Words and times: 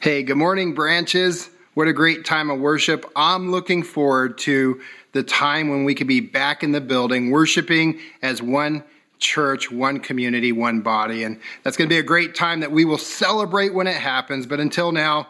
Hey, 0.00 0.22
good 0.22 0.36
morning, 0.36 0.74
branches. 0.74 1.48
What 1.74 1.86
a 1.86 1.92
great 1.92 2.24
time 2.24 2.50
of 2.50 2.58
worship. 2.58 3.04
I'm 3.14 3.50
looking 3.50 3.82
forward 3.82 4.38
to 4.38 4.80
the 5.12 5.22
time 5.22 5.68
when 5.68 5.84
we 5.84 5.94
can 5.94 6.06
be 6.06 6.20
back 6.20 6.64
in 6.64 6.72
the 6.72 6.80
building 6.80 7.30
worshiping 7.30 8.00
as 8.20 8.42
one 8.42 8.82
church, 9.18 9.70
one 9.70 10.00
community, 10.00 10.50
one 10.50 10.80
body. 10.80 11.22
And 11.22 11.38
that's 11.62 11.76
going 11.76 11.88
to 11.88 11.94
be 11.94 11.98
a 11.98 12.02
great 12.02 12.34
time 12.34 12.60
that 12.60 12.72
we 12.72 12.84
will 12.84 12.98
celebrate 12.98 13.74
when 13.74 13.86
it 13.86 13.94
happens. 13.94 14.46
But 14.46 14.58
until 14.58 14.90
now, 14.92 15.28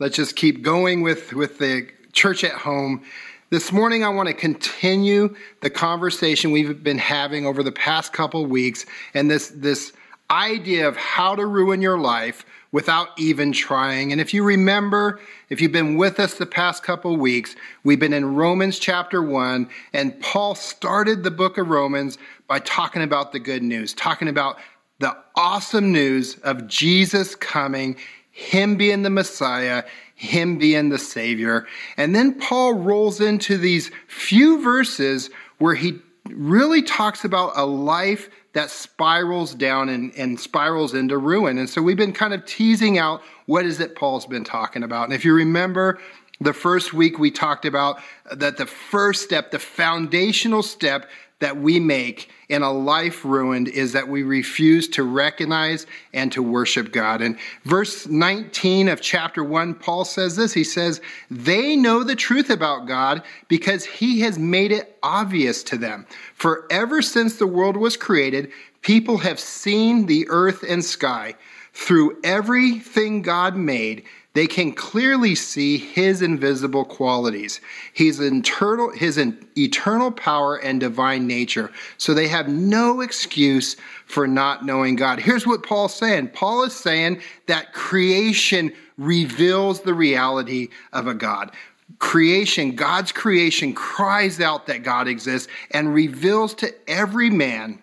let's 0.00 0.16
just 0.16 0.34
keep 0.34 0.62
going 0.62 1.02
with, 1.02 1.32
with 1.32 1.58
the 1.58 1.88
church 2.12 2.42
at 2.42 2.52
home. 2.52 3.04
This 3.50 3.70
morning, 3.72 4.04
I 4.04 4.08
want 4.08 4.28
to 4.28 4.34
continue 4.34 5.36
the 5.60 5.70
conversation 5.70 6.50
we've 6.50 6.82
been 6.82 6.98
having 6.98 7.46
over 7.46 7.62
the 7.62 7.72
past 7.72 8.12
couple 8.12 8.44
weeks 8.46 8.84
and 9.14 9.30
this, 9.30 9.48
this 9.48 9.92
idea 10.30 10.88
of 10.88 10.96
how 10.96 11.34
to 11.34 11.46
ruin 11.46 11.80
your 11.80 11.98
life 11.98 12.44
without 12.72 13.08
even 13.18 13.52
trying. 13.52 14.12
And 14.12 14.20
if 14.20 14.34
you 14.34 14.44
remember, 14.44 15.20
if 15.48 15.60
you've 15.60 15.72
been 15.72 15.96
with 15.96 16.20
us 16.20 16.34
the 16.34 16.46
past 16.46 16.82
couple 16.82 17.16
weeks, 17.16 17.56
we've 17.82 17.98
been 17.98 18.12
in 18.12 18.34
Romans 18.34 18.78
chapter 18.78 19.22
1, 19.22 19.68
and 19.92 20.20
Paul 20.20 20.54
started 20.54 21.22
the 21.22 21.30
book 21.30 21.56
of 21.56 21.68
Romans 21.68 22.18
by 22.46 22.58
talking 22.60 23.02
about 23.02 23.32
the 23.32 23.38
good 23.38 23.62
news, 23.62 23.94
talking 23.94 24.28
about 24.28 24.58
the 24.98 25.16
awesome 25.36 25.92
news 25.92 26.36
of 26.38 26.66
Jesus 26.66 27.34
coming, 27.34 27.96
Him 28.32 28.76
being 28.76 29.02
the 29.02 29.10
Messiah, 29.10 29.84
Him 30.14 30.58
being 30.58 30.90
the 30.90 30.98
Savior. 30.98 31.66
And 31.96 32.14
then 32.14 32.38
Paul 32.38 32.74
rolls 32.74 33.20
into 33.20 33.56
these 33.56 33.90
few 34.08 34.60
verses 34.60 35.30
where 35.58 35.74
he 35.74 35.98
really 36.26 36.82
talks 36.82 37.24
about 37.24 37.52
a 37.56 37.64
life 37.64 38.28
that 38.58 38.70
spirals 38.70 39.54
down 39.54 39.88
and, 39.88 40.12
and 40.16 40.40
spirals 40.40 40.92
into 40.92 41.16
ruin. 41.16 41.58
And 41.58 41.70
so 41.70 41.80
we've 41.80 41.96
been 41.96 42.12
kind 42.12 42.34
of 42.34 42.44
teasing 42.44 42.98
out 42.98 43.22
what 43.46 43.64
is 43.64 43.78
it 43.78 43.94
Paul's 43.94 44.26
been 44.26 44.42
talking 44.42 44.82
about. 44.82 45.04
And 45.04 45.12
if 45.12 45.24
you 45.24 45.32
remember, 45.32 46.00
the 46.40 46.52
first 46.52 46.92
week 46.92 47.20
we 47.20 47.30
talked 47.30 47.64
about 47.64 48.00
that 48.32 48.56
the 48.56 48.66
first 48.66 49.22
step, 49.22 49.52
the 49.52 49.60
foundational 49.60 50.64
step 50.64 51.08
that 51.40 51.56
we 51.56 51.78
make 51.78 52.30
in 52.48 52.62
a 52.62 52.72
life 52.72 53.24
ruined 53.24 53.68
is 53.68 53.92
that 53.92 54.08
we 54.08 54.22
refuse 54.22 54.88
to 54.88 55.04
recognize 55.04 55.86
and 56.12 56.32
to 56.32 56.42
worship 56.42 56.92
God. 56.92 57.22
And 57.22 57.38
verse 57.64 58.08
19 58.08 58.88
of 58.88 59.00
chapter 59.00 59.44
1, 59.44 59.74
Paul 59.74 60.04
says 60.04 60.36
this 60.36 60.52
He 60.52 60.64
says, 60.64 61.00
They 61.30 61.76
know 61.76 62.02
the 62.02 62.16
truth 62.16 62.50
about 62.50 62.86
God 62.86 63.22
because 63.46 63.84
He 63.84 64.20
has 64.20 64.38
made 64.38 64.72
it 64.72 64.98
obvious 65.02 65.62
to 65.64 65.76
them. 65.76 66.06
For 66.34 66.66
ever 66.70 67.02
since 67.02 67.36
the 67.36 67.46
world 67.46 67.76
was 67.76 67.96
created, 67.96 68.50
people 68.82 69.18
have 69.18 69.38
seen 69.38 70.06
the 70.06 70.26
earth 70.28 70.64
and 70.68 70.84
sky. 70.84 71.34
Through 71.72 72.18
everything 72.24 73.22
God 73.22 73.54
made, 73.54 74.04
they 74.38 74.46
can 74.46 74.70
clearly 74.70 75.34
see 75.34 75.78
his 75.78 76.22
invisible 76.22 76.84
qualities, 76.84 77.60
his 77.92 78.20
internal, 78.20 78.92
his 78.92 79.18
eternal 79.18 80.12
power 80.12 80.58
and 80.58 80.78
divine 80.78 81.26
nature. 81.26 81.72
So 81.96 82.14
they 82.14 82.28
have 82.28 82.46
no 82.48 83.00
excuse 83.00 83.74
for 84.06 84.28
not 84.28 84.64
knowing 84.64 84.94
God. 84.94 85.18
Here's 85.18 85.44
what 85.44 85.64
Paul's 85.64 85.92
saying 85.92 86.28
Paul 86.28 86.62
is 86.62 86.72
saying 86.72 87.20
that 87.46 87.72
creation 87.72 88.72
reveals 88.96 89.80
the 89.80 89.94
reality 89.94 90.68
of 90.92 91.08
a 91.08 91.14
God. 91.14 91.50
Creation, 91.98 92.76
God's 92.76 93.10
creation, 93.10 93.74
cries 93.74 94.40
out 94.40 94.68
that 94.68 94.84
God 94.84 95.08
exists 95.08 95.48
and 95.72 95.92
reveals 95.92 96.54
to 96.54 96.72
every 96.88 97.28
man 97.28 97.82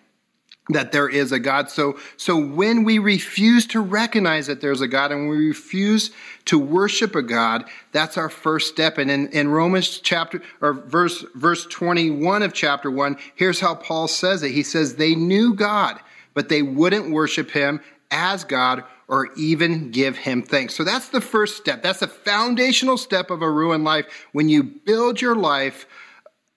that 0.68 0.90
there 0.90 1.08
is 1.08 1.30
a 1.30 1.38
God. 1.38 1.70
So, 1.70 1.98
so 2.16 2.36
when 2.36 2.82
we 2.82 2.98
refuse 2.98 3.66
to 3.68 3.80
recognize 3.80 4.48
that 4.48 4.60
there's 4.60 4.80
a 4.80 4.88
God 4.88 5.12
and 5.12 5.28
we 5.28 5.48
refuse 5.48 6.10
to 6.46 6.58
worship 6.58 7.14
a 7.14 7.22
God, 7.22 7.64
that's 7.92 8.18
our 8.18 8.28
first 8.28 8.68
step. 8.68 8.98
And 8.98 9.10
in, 9.10 9.28
in 9.28 9.48
Romans 9.48 9.98
chapter 9.98 10.42
or 10.60 10.72
verse 10.72 11.24
verse 11.34 11.66
21 11.66 12.42
of 12.42 12.52
chapter 12.52 12.90
1, 12.90 13.16
here's 13.36 13.60
how 13.60 13.76
Paul 13.76 14.08
says 14.08 14.42
it. 14.42 14.50
He 14.50 14.64
says, 14.64 14.96
They 14.96 15.14
knew 15.14 15.54
God, 15.54 16.00
but 16.34 16.48
they 16.48 16.62
wouldn't 16.62 17.12
worship 17.12 17.50
him 17.50 17.80
as 18.10 18.42
God 18.42 18.82
or 19.08 19.32
even 19.36 19.92
give 19.92 20.16
him 20.16 20.42
thanks. 20.42 20.74
So 20.74 20.82
that's 20.82 21.10
the 21.10 21.20
first 21.20 21.56
step. 21.56 21.82
That's 21.82 22.00
the 22.00 22.08
foundational 22.08 22.96
step 22.96 23.30
of 23.30 23.40
a 23.40 23.50
ruined 23.50 23.84
life. 23.84 24.06
When 24.32 24.48
you 24.48 24.64
build 24.64 25.20
your 25.20 25.36
life 25.36 25.86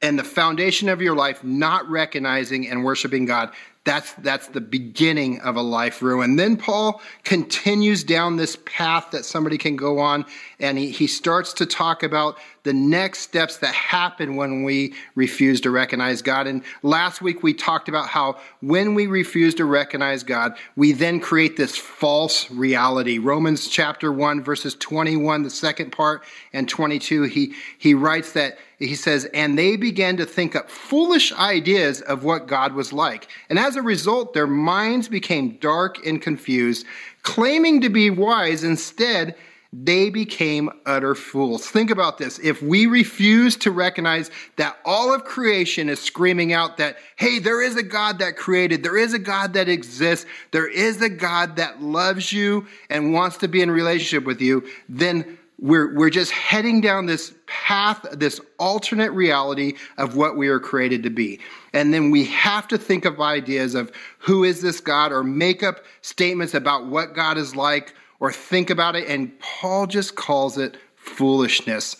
and 0.02 0.18
the 0.18 0.24
foundation 0.24 0.90
of 0.90 1.02
your 1.02 1.16
life 1.16 1.44
not 1.44 1.88
recognizing 1.90 2.68
and 2.68 2.84
worshiping 2.84 3.26
God, 3.26 3.52
that's, 3.90 4.14
that's 4.14 4.46
the 4.50 4.62
beginning 4.62 5.42
of 5.42 5.56
a 5.56 5.64
life 5.64 6.04
ruin. 6.04 6.36
Then 6.36 6.58
Paul 6.58 7.02
continues 7.24 8.04
down 8.04 8.36
this 8.36 8.56
path 8.66 9.10
that 9.10 9.26
somebody 9.26 9.58
can 9.58 9.76
go 9.76 9.98
on, 9.98 10.28
and 10.60 10.78
he, 10.78 10.92
he 10.92 11.08
starts 11.08 11.54
to 11.54 11.66
talk 11.66 12.04
about 12.04 12.38
the 12.64 12.74
next 12.74 13.20
steps 13.20 13.58
that 13.58 13.74
happen 13.74 14.36
when 14.36 14.64
we 14.64 14.94
refuse 15.16 15.62
to 15.62 15.72
recognize 15.72 16.22
God. 16.22 16.48
And 16.48 16.64
last 16.84 17.22
week 17.22 17.42
we 17.42 17.54
talked 17.54 17.88
about 17.88 18.10
how 18.10 18.38
when 18.62 18.94
we 18.94 19.08
refuse 19.08 19.56
to 19.56 19.66
recognize 19.66 20.24
God, 20.24 20.58
we 20.76 20.92
then 20.92 21.20
create 21.20 21.56
this 21.56 21.78
false 21.78 22.52
reality. 22.52 23.18
Romans 23.18 23.68
chapter 23.70 24.12
1, 24.12 24.44
verses 24.44 24.76
21, 24.76 25.44
the 25.44 25.50
second 25.50 25.92
part, 25.92 26.24
and 26.52 26.68
22, 26.68 27.24
he, 27.24 27.54
he 27.78 27.94
writes 27.94 28.34
that 28.34 28.58
he 28.80 28.96
says, 28.96 29.26
and 29.34 29.60
they 29.60 29.76
began 29.76 30.16
to 30.18 30.26
think 30.26 30.56
up 30.56 30.70
foolish 30.70 31.34
ideas 31.34 32.02
of 32.02 32.24
what 32.24 32.48
God 32.48 32.74
was 32.74 32.94
like. 32.94 33.28
And 33.50 33.60
as 33.60 33.76
a 33.76 33.82
result, 33.82 34.34
their 34.34 34.48
minds 34.48 35.10
became 35.10 35.58
dark 35.58 36.06
and 36.06 36.22
confused. 36.22 36.86
Claiming 37.24 37.82
to 37.82 37.90
be 37.90 38.10
wise, 38.10 38.64
instead, 38.64 39.36
they 39.72 40.10
became 40.10 40.70
utter 40.88 41.14
fools. 41.14 41.68
Think 41.68 41.92
about 41.92 42.18
this. 42.18 42.40
If 42.40 42.62
we 42.62 42.88
refuse 42.88 43.56
to 43.58 43.72
recognize 43.72 44.32
that 44.56 44.78
all 44.84 45.14
of 45.14 45.26
creation 45.26 45.90
is 45.90 46.00
screaming 46.00 46.54
out 46.54 46.78
that, 46.78 46.98
hey, 47.18 47.38
there 47.38 47.62
is 47.62 47.76
a 47.76 47.84
God 47.84 48.18
that 48.20 48.36
created, 48.36 48.82
there 48.82 48.98
is 48.98 49.14
a 49.14 49.20
God 49.20 49.54
that 49.54 49.70
exists, 49.70 50.26
there 50.52 50.68
is 50.68 51.02
a 51.04 51.10
God 51.10 51.56
that 51.58 51.84
loves 51.84 52.34
you 52.34 52.66
and 52.90 53.14
wants 53.14 53.38
to 53.38 53.48
be 53.48 53.62
in 53.62 53.70
relationship 53.70 54.26
with 54.26 54.42
you, 54.42 54.68
then 54.88 55.38
we're, 55.62 55.94
we're 55.94 56.10
just 56.10 56.32
heading 56.32 56.82
down 56.82 57.06
this 57.06 57.34
path, 57.46 58.04
this 58.14 58.40
alternate 58.58 59.12
reality 59.12 59.74
of 59.98 60.16
what 60.16 60.38
we 60.38 60.48
are 60.48 60.60
created 60.60 61.04
to 61.04 61.10
be. 61.10 61.40
And 61.74 61.94
then 61.94 62.10
we 62.10 62.26
have 62.26 62.68
to 62.70 62.78
think 62.78 63.06
of 63.06 63.20
ideas 63.20 63.76
of 63.76 63.92
who 64.18 64.44
is 64.44 64.62
this 64.62 64.80
God 64.80 65.12
or 65.12 65.24
make 65.24 65.62
up 65.62 65.84
statements 66.02 66.54
about 66.54 66.88
what 66.88 67.14
God 67.14 67.38
is 67.38 67.56
like 67.56 67.94
or 68.20 68.32
think 68.32 68.70
about 68.70 68.96
it. 68.96 69.08
And 69.08 69.38
Paul 69.40 69.88
just 69.88 70.16
calls 70.16 70.58
it 70.58 70.78
foolishness. 70.96 71.96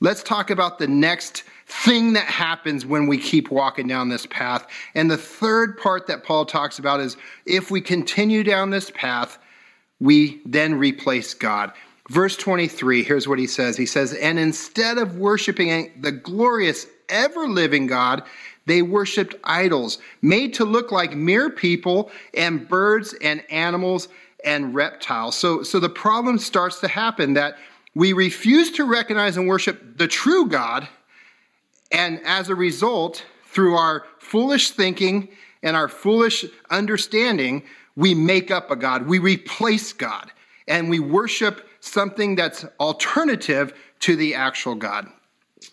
Let's 0.00 0.22
talk 0.22 0.50
about 0.50 0.78
the 0.78 0.88
next 0.88 1.44
thing 1.66 2.14
that 2.14 2.26
happens 2.26 2.84
when 2.84 3.06
we 3.06 3.18
keep 3.18 3.50
walking 3.50 3.86
down 3.86 4.08
this 4.08 4.26
path. 4.26 4.66
And 4.94 5.10
the 5.10 5.16
third 5.16 5.78
part 5.78 6.06
that 6.08 6.24
Paul 6.24 6.44
talks 6.44 6.78
about 6.78 7.00
is 7.00 7.16
if 7.46 7.70
we 7.70 7.80
continue 7.80 8.42
down 8.42 8.70
this 8.70 8.90
path, 8.90 9.38
we 10.00 10.40
then 10.44 10.74
replace 10.74 11.34
God. 11.34 11.72
Verse 12.08 12.36
23, 12.36 13.04
here's 13.04 13.28
what 13.28 13.38
he 13.38 13.46
says. 13.46 13.76
He 13.76 13.86
says, 13.86 14.14
And 14.14 14.38
instead 14.38 14.98
of 14.98 15.16
worshiping 15.16 15.92
the 16.00 16.10
glorious, 16.10 16.86
ever 17.08 17.46
living 17.46 17.86
God, 17.86 18.24
they 18.66 18.82
worshiped 18.82 19.36
idols 19.44 19.98
made 20.22 20.54
to 20.54 20.64
look 20.64 20.90
like 20.90 21.14
mere 21.14 21.50
people 21.50 22.10
and 22.34 22.68
birds 22.68 23.14
and 23.20 23.44
animals 23.50 24.08
and 24.44 24.74
reptiles. 24.74 25.36
So, 25.36 25.62
so 25.62 25.80
the 25.80 25.88
problem 25.88 26.38
starts 26.38 26.80
to 26.80 26.88
happen 26.88 27.34
that 27.34 27.56
we 27.94 28.12
refuse 28.12 28.70
to 28.72 28.84
recognize 28.84 29.36
and 29.36 29.48
worship 29.48 29.98
the 29.98 30.08
true 30.08 30.46
God. 30.46 30.88
And 31.90 32.20
as 32.24 32.48
a 32.48 32.54
result, 32.54 33.24
through 33.46 33.74
our 33.74 34.04
foolish 34.18 34.70
thinking 34.70 35.28
and 35.62 35.76
our 35.76 35.88
foolish 35.88 36.44
understanding, 36.70 37.64
we 37.96 38.14
make 38.14 38.50
up 38.50 38.70
a 38.70 38.76
God. 38.76 39.06
We 39.06 39.18
replace 39.18 39.92
God 39.92 40.30
and 40.68 40.88
we 40.88 41.00
worship 41.00 41.68
something 41.80 42.36
that's 42.36 42.64
alternative 42.78 43.74
to 44.00 44.16
the 44.16 44.34
actual 44.34 44.74
God. 44.74 45.08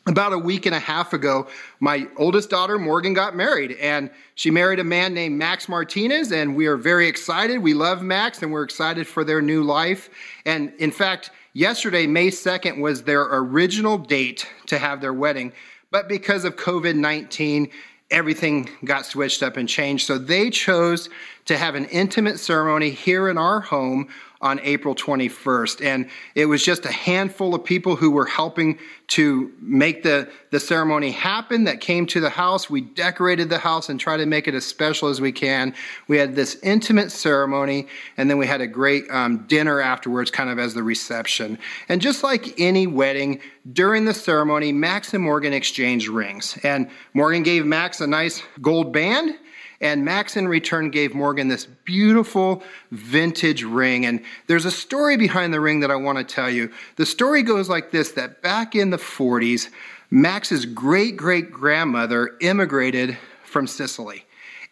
About 0.07 0.31
a 0.31 0.37
week 0.37 0.65
and 0.65 0.73
a 0.73 0.79
half 0.79 1.11
ago, 1.11 1.47
my 1.81 2.07
oldest 2.15 2.49
daughter, 2.49 2.79
Morgan, 2.79 3.13
got 3.13 3.35
married, 3.35 3.73
and 3.73 4.09
she 4.35 4.49
married 4.49 4.79
a 4.79 4.83
man 4.83 5.13
named 5.13 5.37
Max 5.37 5.67
Martinez, 5.67 6.31
and 6.31 6.55
we 6.55 6.65
are 6.65 6.77
very 6.77 7.09
excited. 7.09 7.57
We 7.57 7.73
love 7.73 8.01
Max, 8.01 8.41
and 8.41 8.53
we're 8.53 8.63
excited 8.63 9.05
for 9.05 9.25
their 9.25 9.41
new 9.41 9.63
life. 9.63 10.09
And 10.45 10.71
in 10.79 10.91
fact, 10.91 11.31
yesterday, 11.51 12.07
May 12.07 12.29
2nd, 12.29 12.79
was 12.79 13.03
their 13.03 13.23
original 13.23 13.97
date 13.97 14.47
to 14.67 14.77
have 14.77 15.01
their 15.01 15.13
wedding. 15.13 15.51
But 15.91 16.07
because 16.07 16.45
of 16.45 16.55
COVID 16.55 16.95
19, 16.95 17.69
everything 18.09 18.69
got 18.85 19.05
switched 19.05 19.43
up 19.43 19.57
and 19.57 19.67
changed. 19.67 20.07
So 20.07 20.17
they 20.17 20.49
chose 20.49 21.09
to 21.45 21.57
have 21.57 21.75
an 21.75 21.83
intimate 21.85 22.39
ceremony 22.39 22.91
here 22.91 23.27
in 23.27 23.37
our 23.37 23.59
home 23.59 24.07
on 24.41 24.59
April 24.61 24.93
21st. 24.95 25.83
And 25.83 26.09
it 26.35 26.45
was 26.45 26.63
just 26.63 26.85
a 26.85 26.91
handful 26.91 27.55
of 27.55 27.63
people 27.63 27.95
who 27.95 28.11
were 28.11 28.25
helping 28.25 28.77
to 29.07 29.51
make 29.61 30.03
the, 30.03 30.29
the 30.51 30.59
ceremony 30.59 31.11
happen 31.11 31.63
that 31.63 31.79
came 31.79 32.05
to 32.07 32.19
the 32.19 32.29
house. 32.29 32.69
We 32.69 32.81
decorated 32.81 33.49
the 33.49 33.57
house 33.57 33.89
and 33.89 33.99
tried 33.99 34.17
to 34.17 34.25
make 34.25 34.47
it 34.47 34.53
as 34.53 34.65
special 34.65 35.07
as 35.07 35.21
we 35.21 35.31
can. 35.31 35.73
We 36.07 36.17
had 36.17 36.35
this 36.35 36.57
intimate 36.61 37.11
ceremony, 37.11 37.87
and 38.17 38.29
then 38.29 38.37
we 38.37 38.45
had 38.45 38.61
a 38.61 38.67
great 38.67 39.05
um, 39.09 39.45
dinner 39.47 39.79
afterwards, 39.79 40.29
kind 40.29 40.49
of 40.49 40.59
as 40.59 40.73
the 40.73 40.83
reception. 40.83 41.57
And 41.87 42.01
just 42.01 42.23
like 42.23 42.59
any 42.59 42.85
wedding, 42.85 43.39
during 43.71 44.05
the 44.05 44.13
ceremony, 44.13 44.71
Max 44.71 45.13
and 45.13 45.23
Morgan 45.23 45.53
exchanged 45.53 46.09
rings. 46.09 46.57
And 46.63 46.89
Morgan 47.13 47.43
gave 47.43 47.65
Max 47.65 48.01
a 48.01 48.07
nice 48.07 48.41
gold 48.61 48.93
band 48.93 49.37
and 49.79 50.03
Max, 50.03 50.35
in 50.35 50.47
return, 50.47 50.89
gave 50.89 51.13
Morgan 51.13 51.47
this 51.47 51.65
beautiful 51.65 52.63
vintage 52.91 53.63
ring. 53.63 54.05
And 54.05 54.23
there's 54.47 54.65
a 54.65 54.71
story 54.71 55.17
behind 55.17 55.53
the 55.53 55.61
ring 55.61 55.81
that 55.81 55.91
I 55.91 55.95
want 55.95 56.17
to 56.17 56.23
tell 56.23 56.49
you. 56.49 56.71
The 56.95 57.05
story 57.05 57.43
goes 57.43 57.69
like 57.69 57.91
this 57.91 58.11
that 58.13 58.41
back 58.41 58.75
in 58.75 58.89
the 58.89 58.97
40s, 58.97 59.69
Max's 60.09 60.65
great 60.65 61.15
great 61.15 61.51
grandmother 61.51 62.37
immigrated 62.41 63.17
from 63.43 63.67
Sicily. 63.67 64.25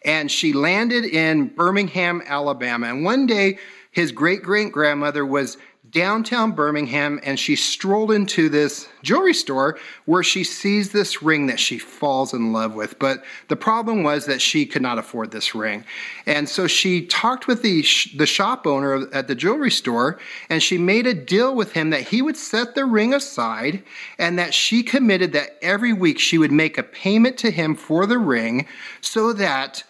And 0.04 0.30
she 0.30 0.52
landed 0.52 1.04
in 1.04 1.48
Birmingham, 1.48 2.22
Alabama. 2.26 2.88
And 2.88 3.04
one 3.04 3.26
day, 3.26 3.58
his 3.92 4.12
great 4.12 4.42
great 4.42 4.72
grandmother 4.72 5.24
was 5.24 5.56
downtown 5.90 6.52
Birmingham 6.52 7.20
and 7.22 7.38
she 7.38 7.56
strolled 7.56 8.12
into 8.12 8.48
this 8.48 8.88
jewelry 9.02 9.34
store 9.34 9.78
where 10.04 10.22
she 10.22 10.44
sees 10.44 10.90
this 10.90 11.22
ring 11.22 11.46
that 11.46 11.60
she 11.60 11.78
falls 11.78 12.32
in 12.32 12.52
love 12.52 12.74
with. 12.74 12.98
But 12.98 13.24
the 13.48 13.56
problem 13.56 14.02
was 14.02 14.26
that 14.26 14.40
she 14.40 14.66
could 14.66 14.82
not 14.82 14.98
afford 14.98 15.30
this 15.30 15.54
ring. 15.54 15.84
And 16.26 16.48
so 16.48 16.66
she 16.66 17.06
talked 17.06 17.46
with 17.46 17.62
the, 17.62 17.84
the 18.16 18.26
shop 18.26 18.66
owner 18.66 19.08
at 19.12 19.28
the 19.28 19.34
jewelry 19.34 19.70
store 19.70 20.18
and 20.48 20.62
she 20.62 20.78
made 20.78 21.06
a 21.06 21.14
deal 21.14 21.54
with 21.54 21.72
him 21.72 21.90
that 21.90 22.02
he 22.02 22.22
would 22.22 22.36
set 22.36 22.74
the 22.74 22.84
ring 22.84 23.14
aside 23.14 23.82
and 24.18 24.38
that 24.38 24.54
she 24.54 24.82
committed 24.82 25.32
that 25.32 25.58
every 25.62 25.92
week 25.92 26.18
she 26.18 26.38
would 26.38 26.52
make 26.52 26.78
a 26.78 26.82
payment 26.82 27.36
to 27.38 27.50
him 27.50 27.74
for 27.74 28.06
the 28.06 28.18
ring 28.18 28.66
so 29.00 29.32
that 29.32 29.84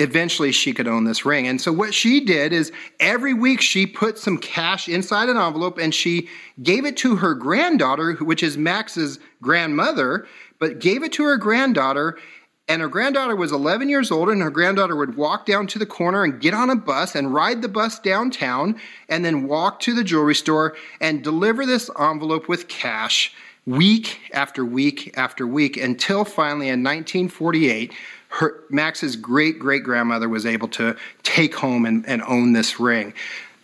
eventually 0.00 0.50
she 0.50 0.72
could 0.72 0.88
own 0.88 1.04
this 1.04 1.24
ring. 1.24 1.46
And 1.46 1.60
so 1.60 1.72
what 1.72 1.92
she 1.92 2.20
did 2.24 2.52
is 2.52 2.72
every 2.98 3.34
week 3.34 3.60
she 3.60 3.86
put 3.86 4.18
some 4.18 4.38
cash 4.38 4.88
inside 4.88 5.28
an 5.28 5.36
envelope 5.36 5.78
and 5.78 5.94
she 5.94 6.28
gave 6.62 6.86
it 6.86 6.96
to 6.98 7.16
her 7.16 7.34
granddaughter, 7.34 8.14
which 8.14 8.42
is 8.42 8.56
Max's 8.56 9.20
grandmother, 9.42 10.26
but 10.58 10.78
gave 10.78 11.02
it 11.02 11.12
to 11.12 11.24
her 11.24 11.36
granddaughter. 11.36 12.18
And 12.66 12.80
her 12.80 12.88
granddaughter 12.88 13.34
was 13.34 13.50
11 13.50 13.88
years 13.88 14.12
old, 14.12 14.28
and 14.28 14.40
her 14.40 14.50
granddaughter 14.50 14.94
would 14.94 15.16
walk 15.16 15.44
down 15.44 15.66
to 15.68 15.78
the 15.78 15.86
corner 15.86 16.22
and 16.22 16.40
get 16.40 16.54
on 16.54 16.70
a 16.70 16.76
bus 16.76 17.16
and 17.16 17.34
ride 17.34 17.62
the 17.62 17.68
bus 17.68 17.98
downtown 17.98 18.76
and 19.08 19.24
then 19.24 19.48
walk 19.48 19.80
to 19.80 19.94
the 19.94 20.04
jewelry 20.04 20.36
store 20.36 20.76
and 21.00 21.24
deliver 21.24 21.66
this 21.66 21.90
envelope 21.98 22.48
with 22.48 22.68
cash 22.68 23.34
week 23.66 24.20
after 24.32 24.64
week 24.64 25.12
after 25.16 25.46
week 25.46 25.76
until 25.76 26.24
finally 26.24 26.68
in 26.68 26.82
1948 26.82 27.92
her, 28.30 28.64
Max's 28.70 29.16
great 29.16 29.58
great 29.58 29.82
grandmother 29.82 30.28
was 30.28 30.46
able 30.46 30.68
to 30.68 30.96
take 31.22 31.54
home 31.54 31.84
and, 31.84 32.06
and 32.08 32.22
own 32.22 32.52
this 32.52 32.80
ring. 32.80 33.12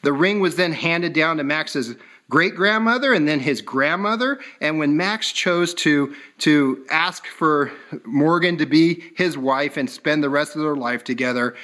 The 0.03 0.13
ring 0.13 0.41
was 0.41 0.57
then 0.57 0.73
handed 0.73 1.13
down 1.13 1.39
to 1.39 1.45
Max's 1.45 1.97
great 2.29 2.55
grandmother 2.55 3.13
and 3.13 3.27
then 3.27 3.41
his 3.41 3.61
grandmother. 3.61 4.41
And 4.61 4.79
when 4.79 4.97
Max 4.97 5.33
chose 5.33 5.75
to, 5.75 6.15
to 6.39 6.85
ask 6.91 7.27
for 7.27 7.73
Morgan 8.05 8.57
to 8.59 8.67
be 8.67 9.13
his 9.17 9.39
wife 9.39 9.77
and 9.77 9.89
spend 9.89 10.23
the 10.23 10.31
rest 10.31 10.57
of 10.57 10.63
their 10.63 10.77
life 10.77 11.05
together, 11.05 11.55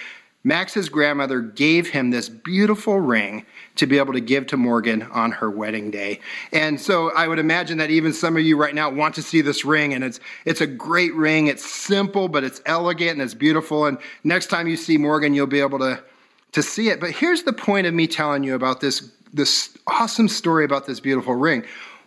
Max's 0.44 0.88
grandmother 0.88 1.40
gave 1.40 1.88
him 1.90 2.10
this 2.10 2.28
beautiful 2.28 2.98
ring 2.98 3.46
to 3.76 3.86
be 3.86 3.98
able 3.98 4.12
to 4.12 4.20
give 4.20 4.48
to 4.48 4.56
Morgan 4.56 5.02
on 5.02 5.30
her 5.32 5.48
wedding 5.48 5.90
day. 5.90 6.20
And 6.52 6.80
so 6.80 7.12
I 7.14 7.28
would 7.28 7.38
imagine 7.38 7.78
that 7.78 7.90
even 7.90 8.12
some 8.12 8.36
of 8.36 8.42
you 8.42 8.56
right 8.56 8.74
now 8.74 8.90
want 8.90 9.14
to 9.16 9.22
see 9.22 9.40
this 9.40 9.64
ring 9.64 9.94
and 9.94 10.02
it's 10.02 10.18
it's 10.44 10.60
a 10.60 10.66
great 10.66 11.14
ring. 11.14 11.46
It's 11.46 11.64
simple 11.64 12.28
but 12.28 12.42
it's 12.42 12.60
elegant 12.66 13.12
and 13.12 13.22
it's 13.22 13.34
beautiful 13.34 13.86
and 13.86 13.98
next 14.24 14.46
time 14.46 14.66
you 14.66 14.76
see 14.76 14.98
Morgan 14.98 15.32
you'll 15.32 15.46
be 15.46 15.60
able 15.60 15.78
to 15.78 16.02
to 16.52 16.62
see 16.62 16.88
it. 16.88 17.00
But 17.00 17.12
here's 17.12 17.44
the 17.44 17.52
point 17.52 17.86
of 17.86 17.94
me 17.94 18.06
telling 18.06 18.42
you 18.42 18.54
about 18.54 18.80
this 18.80 19.10
this 19.32 19.76
awesome 19.86 20.28
story 20.28 20.64
about 20.64 20.86
this 20.86 21.00
beautiful 21.00 21.34
ring. 21.34 21.64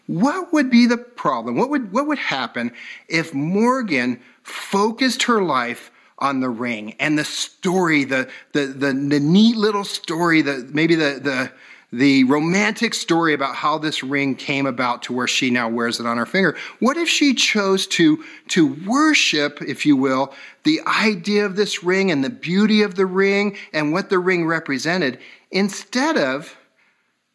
What 0.08 0.54
would 0.54 0.70
be 0.70 0.86
the 0.86 0.98
problem? 0.98 1.56
What 1.56 1.70
would 1.70 1.94
what 1.94 2.06
would 2.08 2.20
happen 2.20 2.74
if 3.08 3.34
Morgan 3.34 4.20
focused 4.44 5.24
her 5.24 5.42
life 5.42 5.90
on 6.20 6.40
the 6.40 6.50
ring 6.50 6.96
and 7.00 7.18
the 7.18 7.26
story, 7.26 8.04
the, 8.04 8.30
the, 8.54 8.68
the, 8.68 8.94
the 8.94 9.20
neat 9.20 9.56
little 9.56 9.84
story, 9.84 10.42
the, 10.42 10.68
maybe 10.72 10.96
the, 10.96 11.20
the, 11.22 11.52
the 11.92 12.24
romantic 12.26 12.94
story 12.94 13.34
about 13.34 13.56
how 13.56 13.78
this 13.78 14.04
ring 14.04 14.36
came 14.36 14.66
about 14.66 15.04
to 15.04 15.14
where 15.14 15.28
she 15.28 15.50
now 15.50 15.70
wears 15.70 16.00
it 16.00 16.06
on 16.06 16.18
her 16.18 16.26
finger. 16.26 16.58
What 16.80 16.98
if 16.98 17.08
she 17.08 17.34
chose 17.34 17.88
to, 17.88 18.24
to 18.50 18.68
worship, 18.86 19.62
if 19.62 19.86
you 19.86 19.96
will, 19.96 20.34
the 20.64 20.82
idea 20.86 21.46
of 21.46 21.56
this 21.56 21.84
ring 21.84 22.12
and 22.12 22.24
the 22.24 22.30
beauty 22.30 22.82
of 22.82 22.96
the 22.96 23.06
ring 23.06 23.58
and 23.74 23.94
what 23.94 24.10
the 24.10 24.20
ring 24.20 24.46
represented 24.46 25.20
instead 25.52 26.18
of 26.18 26.58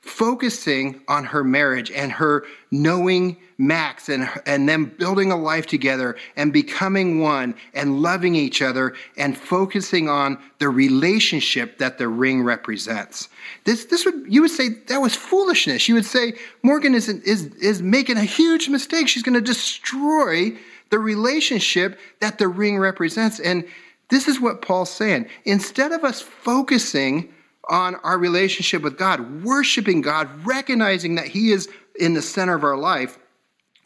focusing 0.00 1.00
on 1.08 1.24
her 1.24 1.44
marriage 1.44 1.90
and 1.90 2.10
her 2.10 2.44
knowing 2.70 3.36
Max 3.58 4.08
and, 4.08 4.28
and 4.46 4.66
them 4.66 4.86
building 4.86 5.30
a 5.30 5.36
life 5.36 5.66
together 5.66 6.16
and 6.36 6.52
becoming 6.52 7.20
one 7.20 7.54
and 7.74 8.00
loving 8.00 8.34
each 8.34 8.62
other 8.62 8.94
and 9.18 9.36
focusing 9.36 10.08
on 10.08 10.38
the 10.58 10.70
relationship 10.70 11.76
that 11.78 11.98
the 11.98 12.08
ring 12.08 12.42
represents. 12.42 13.28
This, 13.64 13.84
this 13.86 14.06
would, 14.06 14.24
you 14.26 14.40
would 14.40 14.50
say 14.50 14.70
that 14.88 15.02
was 15.02 15.14
foolishness. 15.14 15.88
You 15.88 15.94
would 15.96 16.06
say 16.06 16.32
Morgan 16.62 16.94
is, 16.94 17.08
is, 17.08 17.46
is 17.56 17.82
making 17.82 18.16
a 18.16 18.24
huge 18.24 18.70
mistake. 18.70 19.08
She's 19.08 19.22
going 19.22 19.34
to 19.34 19.42
destroy 19.42 20.56
the 20.88 20.98
relationship 20.98 21.98
that 22.20 22.38
the 22.38 22.48
ring 22.48 22.78
represents. 22.78 23.38
And 23.38 23.64
this 24.08 24.26
is 24.26 24.40
what 24.40 24.62
Paul's 24.62 24.90
saying. 24.90 25.28
Instead 25.44 25.92
of 25.92 26.02
us 26.02 26.22
focusing 26.22 27.32
on 27.70 27.94
our 27.96 28.18
relationship 28.18 28.82
with 28.82 28.98
God, 28.98 29.44
worshiping 29.44 30.02
God, 30.02 30.28
recognizing 30.44 31.14
that 31.14 31.28
He 31.28 31.52
is 31.52 31.68
in 31.98 32.14
the 32.14 32.22
center 32.22 32.54
of 32.54 32.64
our 32.64 32.76
life, 32.76 33.18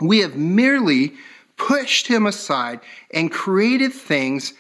we 0.01 0.19
have 0.21 0.35
merely 0.35 1.13
pushed 1.57 2.07
Him 2.07 2.27
aside 2.27 2.81
and 3.13 3.31
created 3.31 3.93
things 3.93 4.55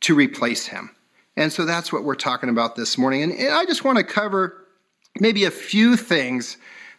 to 0.00 0.14
replace 0.14 0.66
Him. 0.66 0.90
And 1.36 1.52
so 1.52 1.64
that's 1.64 1.92
what 1.92 2.04
we're 2.04 2.14
talking 2.14 2.48
about 2.48 2.74
this 2.74 2.96
morning. 2.96 3.22
And, 3.22 3.52
I 3.52 3.64
just 3.64 3.84
want 3.84 3.98
to 3.98 4.04
cover 4.04 4.66
maybe 5.20 5.44
a 5.44 5.50
few 5.50 5.96
things 5.96 6.56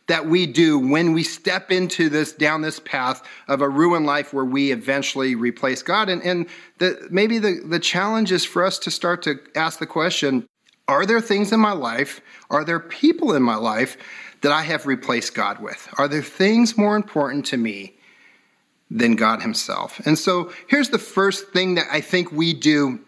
that 0.08 0.28
we 0.28 0.46
do 0.46 0.78
when 0.78 1.14
we 1.14 1.24
step 1.24 1.72
into 1.72 2.10
this 2.10 2.32
down 2.32 2.62
this 2.62 2.80
path 2.80 3.28
of 3.48 3.62
a 3.62 3.68
ruined 3.68 4.06
life 4.06 4.34
where 4.34 4.46
we 4.46 4.72
eventually 4.72 5.34
replace 5.34 5.82
God. 5.82 6.10
And, 6.10 6.22
and 6.22 6.46
the, 6.78 7.08
maybe 7.10 7.40
the, 7.40 7.62
the 7.66 7.80
challenge 7.80 8.32
is 8.32 8.46
for 8.46 8.64
us 8.64 8.78
to 8.80 8.92
start 8.92 9.24
to 9.24 9.40
ask 9.56 9.80
the 9.80 9.88
question 9.88 10.46
are 10.88 11.06
there 11.06 11.22
things 11.22 11.52
in 11.52 11.60
my 11.60 11.72
life, 11.72 12.22
are 12.50 12.64
there 12.64 12.80
people 12.80 13.34
in 13.34 13.42
my 13.42 13.56
life 13.56 13.98
that 14.42 14.52
I 14.52 14.62
have 14.62 14.86
replaced 14.86 15.34
God 15.34 15.60
with? 15.60 15.88
Are 15.98 16.08
there 16.08 16.22
things 16.22 16.78
more 16.78 16.96
important 16.96 17.46
to 17.48 17.58
me 17.58 17.98
than 18.92 19.16
God 19.16 19.42
Himself? 19.42 20.00
And 20.06 20.18
so 20.18 20.52
here's 20.68 20.90
the 20.90 21.00
first 21.00 21.50
thing 21.50 21.76
that 21.76 21.88
I 21.92 22.02
think 22.02 22.32
we 22.32 22.54
do 22.54 23.00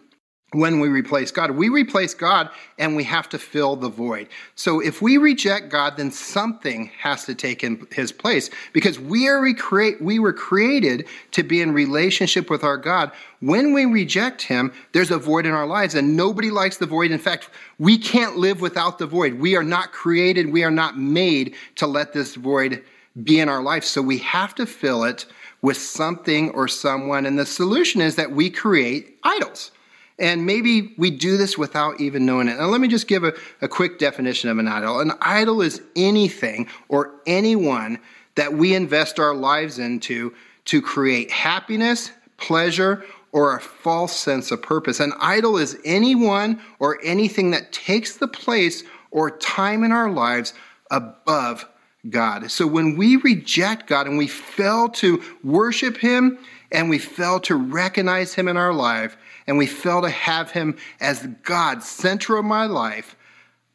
when 0.52 0.80
we 0.80 0.88
replace 0.88 1.30
God. 1.30 1.50
We 1.50 1.68
replace 1.68 2.14
God 2.14 2.48
and 2.78 2.96
we 2.96 3.04
have 3.04 3.28
to 3.30 3.38
fill 3.38 3.76
the 3.76 3.90
void. 3.90 4.28
So 4.54 4.80
if 4.80 5.02
we 5.02 5.18
reject 5.18 5.68
God, 5.68 5.98
then 5.98 6.10
something 6.10 6.90
has 6.98 7.26
to 7.26 7.34
take 7.34 7.62
in 7.62 7.86
his 7.92 8.12
place 8.12 8.48
because 8.72 8.98
we 8.98 9.28
are 9.28 9.40
recreate, 9.40 10.00
we 10.00 10.18
were 10.18 10.32
created 10.32 11.06
to 11.32 11.42
be 11.42 11.60
in 11.60 11.72
relationship 11.72 12.48
with 12.48 12.64
our 12.64 12.78
God. 12.78 13.12
When 13.40 13.74
we 13.74 13.84
reject 13.84 14.40
him, 14.40 14.72
there's 14.92 15.10
a 15.10 15.18
void 15.18 15.44
in 15.44 15.52
our 15.52 15.66
lives 15.66 15.94
and 15.94 16.16
nobody 16.16 16.50
likes 16.50 16.78
the 16.78 16.86
void. 16.86 17.10
In 17.10 17.18
fact, 17.18 17.50
we 17.78 17.98
can't 17.98 18.38
live 18.38 18.62
without 18.62 18.98
the 18.98 19.06
void. 19.06 19.34
We 19.34 19.54
are 19.54 19.62
not 19.62 19.92
created, 19.92 20.50
we 20.50 20.64
are 20.64 20.70
not 20.70 20.98
made 20.98 21.56
to 21.76 21.86
let 21.86 22.14
this 22.14 22.36
void 22.36 22.82
be 23.22 23.38
in 23.38 23.50
our 23.50 23.62
life. 23.62 23.84
So 23.84 24.00
we 24.00 24.18
have 24.18 24.54
to 24.54 24.64
fill 24.64 25.04
it 25.04 25.26
with 25.60 25.76
something 25.76 26.50
or 26.50 26.68
someone. 26.68 27.26
And 27.26 27.38
the 27.38 27.44
solution 27.44 28.00
is 28.00 28.16
that 28.16 28.32
we 28.32 28.48
create 28.48 29.18
idols. 29.24 29.72
And 30.18 30.46
maybe 30.46 30.94
we 30.98 31.10
do 31.10 31.36
this 31.36 31.56
without 31.56 32.00
even 32.00 32.26
knowing 32.26 32.48
it. 32.48 32.58
Now, 32.58 32.66
let 32.66 32.80
me 32.80 32.88
just 32.88 33.06
give 33.06 33.22
a, 33.22 33.32
a 33.62 33.68
quick 33.68 33.98
definition 33.98 34.50
of 34.50 34.58
an 34.58 34.66
idol. 34.66 35.00
An 35.00 35.12
idol 35.20 35.62
is 35.62 35.80
anything 35.94 36.68
or 36.88 37.14
anyone 37.26 37.98
that 38.34 38.52
we 38.52 38.74
invest 38.74 39.20
our 39.20 39.34
lives 39.34 39.78
into 39.78 40.34
to 40.66 40.82
create 40.82 41.30
happiness, 41.30 42.10
pleasure, 42.36 43.04
or 43.32 43.56
a 43.56 43.60
false 43.60 44.16
sense 44.16 44.50
of 44.50 44.62
purpose. 44.62 45.00
An 45.00 45.12
idol 45.20 45.56
is 45.56 45.78
anyone 45.84 46.60
or 46.78 46.98
anything 47.04 47.50
that 47.52 47.72
takes 47.72 48.16
the 48.16 48.28
place 48.28 48.82
or 49.10 49.30
time 49.38 49.84
in 49.84 49.92
our 49.92 50.10
lives 50.10 50.52
above 50.90 51.66
God. 52.08 52.50
So 52.50 52.66
when 52.66 52.96
we 52.96 53.16
reject 53.16 53.86
God 53.86 54.06
and 54.06 54.18
we 54.18 54.26
fail 54.26 54.88
to 54.90 55.22
worship 55.44 55.96
Him 55.96 56.38
and 56.72 56.88
we 56.88 56.98
fail 56.98 57.40
to 57.40 57.54
recognize 57.54 58.34
Him 58.34 58.48
in 58.48 58.56
our 58.56 58.72
life 58.72 59.16
and 59.48 59.58
we 59.58 59.66
fail 59.66 60.02
to 60.02 60.10
have 60.10 60.52
Him 60.52 60.76
as 61.00 61.26
God, 61.42 61.82
center 61.82 62.36
of 62.36 62.44
my 62.44 62.66
life, 62.66 63.16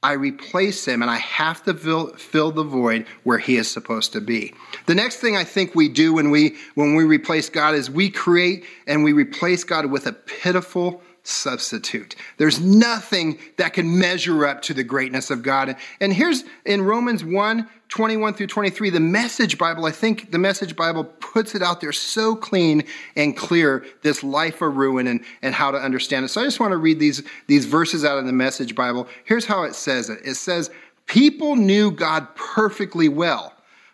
I 0.03 0.13
replace 0.13 0.85
Him 0.85 1.01
and 1.01 1.09
I 1.09 1.17
have 1.17 1.63
to 1.63 1.73
fill, 1.73 2.13
fill 2.13 2.51
the 2.51 2.63
void 2.63 3.07
where 3.23 3.39
He 3.39 3.57
is 3.57 3.69
supposed 3.69 4.13
to 4.13 4.21
be. 4.21 4.53
The 4.85 4.95
next 4.95 5.17
thing 5.17 5.35
I 5.35 5.43
think 5.43 5.73
we 5.73 5.89
do 5.89 6.13
when 6.13 6.29
we, 6.29 6.55
when 6.75 6.95
we 6.95 7.03
replace 7.03 7.49
God 7.49 7.73
is 7.73 7.89
we 7.89 8.09
create 8.09 8.65
and 8.85 9.03
we 9.03 9.13
replace 9.13 9.63
God 9.63 9.87
with 9.87 10.05
a 10.05 10.13
pitiful 10.13 11.01
substitute. 11.23 12.15
There's 12.37 12.59
nothing 12.59 13.39
that 13.57 13.73
can 13.73 13.97
measure 13.97 14.45
up 14.45 14.61
to 14.63 14.73
the 14.73 14.83
greatness 14.83 15.31
of 15.31 15.41
God. 15.41 15.75
And 16.01 16.13
here's 16.13 16.43
in 16.65 16.81
Romans 16.81 17.23
1 17.23 17.67
21 17.89 18.33
through 18.33 18.47
23, 18.47 18.89
the 18.89 18.99
Message 18.99 19.59
Bible, 19.59 19.85
I 19.85 19.91
think 19.91 20.31
the 20.31 20.39
Message 20.39 20.75
Bible 20.75 21.03
puts 21.03 21.53
it 21.53 21.61
out 21.61 21.79
there 21.79 21.91
so 21.91 22.35
clean 22.35 22.85
and 23.15 23.37
clear, 23.37 23.85
this 24.01 24.23
life 24.23 24.63
of 24.63 24.75
ruin 24.77 25.05
and, 25.05 25.23
and 25.43 25.53
how 25.53 25.69
to 25.69 25.77
understand 25.77 26.25
it. 26.25 26.29
So 26.29 26.41
I 26.41 26.43
just 26.43 26.59
want 26.59 26.71
to 26.71 26.77
read 26.77 26.97
these, 26.97 27.21
these 27.45 27.65
verses 27.65 28.03
out 28.03 28.17
of 28.17 28.25
the 28.25 28.33
Message 28.33 28.73
Bible. 28.73 29.07
Here's 29.25 29.45
how 29.45 29.61
it 29.61 29.75
says 29.75 30.09
it 30.09 30.19
it 30.25 30.35
says, 30.35 30.71
People 31.05 31.55
knew 31.55 31.91
God 31.91 32.27
perfectly 32.33 33.09
well 33.09 33.52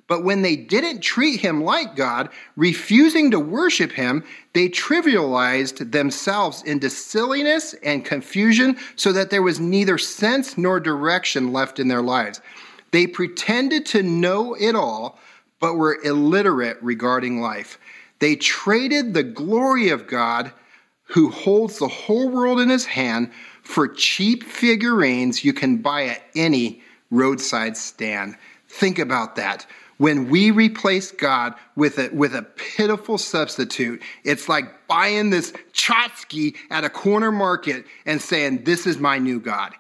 but 0.10 0.24
when 0.24 0.42
they 0.42 0.56
didn't 0.56 1.02
treat 1.02 1.40
him 1.40 1.64
like 1.64 1.96
God, 1.96 2.30
refusing 2.58 3.30
to 3.30 3.40
worship 3.40 3.92
him, 3.92 4.24
they 4.54 4.68
trivialized 4.68 5.92
themselves 5.92 6.64
into 6.64 6.90
silliness 6.90 7.76
and 7.84 8.04
confusion 8.04 8.76
so 8.96 9.14
that 9.14 9.30
there 9.30 9.44
was 9.44 9.60
neither 9.60 10.00
sense 10.00 10.58
nor 10.58 10.80
direction 10.80 11.54
left 11.54 11.80
in 11.80 11.88
their 11.88 12.02
lives. 12.02 12.42
They 12.90 13.06
pretended 13.06 13.86
to 13.88 14.02
know 14.02 14.56
it 14.56 14.76
all, 14.76 15.20
but 15.60 15.76
were 15.76 16.00
illiterate 16.04 16.80
regarding 16.82 17.40
life. 17.40 17.80
They 18.18 18.36
traded 18.36 19.14
the 19.14 19.24
glory 19.24 19.90
of 19.90 20.08
God, 20.08 20.52
who 21.04 21.30
holds 21.30 21.78
the 21.78 21.88
whole 21.88 22.30
world 22.30 22.60
in 22.60 22.70
his 22.70 22.86
hand, 22.86 23.32
for 23.62 23.88
cheap 23.88 24.44
figurines 24.44 25.46
you 25.46 25.54
can 25.54 25.78
buy 25.78 26.06
at 26.06 26.24
any 26.36 26.82
roadside 27.12 27.78
stand. 27.78 28.36
Think 28.68 28.98
about 28.98 29.36
that. 29.36 29.68
When 30.00 30.30
we 30.30 30.52
replace 30.52 31.12
God 31.12 31.56
with 31.76 32.00
a, 32.00 32.10
with 32.14 32.34
a 32.34 32.42
pitiful 32.42 33.18
substitute, 33.18 34.02
it's 34.24 34.48
like 34.48 34.88
buying 34.88 35.30
this 35.30 35.52
tchotchke 35.74 36.56
at 36.72 36.86
a 36.86 36.90
corner 36.90 37.34
market 37.34 37.86
and 38.06 38.22
saying, 38.22 38.64
This 38.64 38.88
is 38.88 38.98
my 38.98 39.18
new 39.18 39.42
God. 39.42 39.74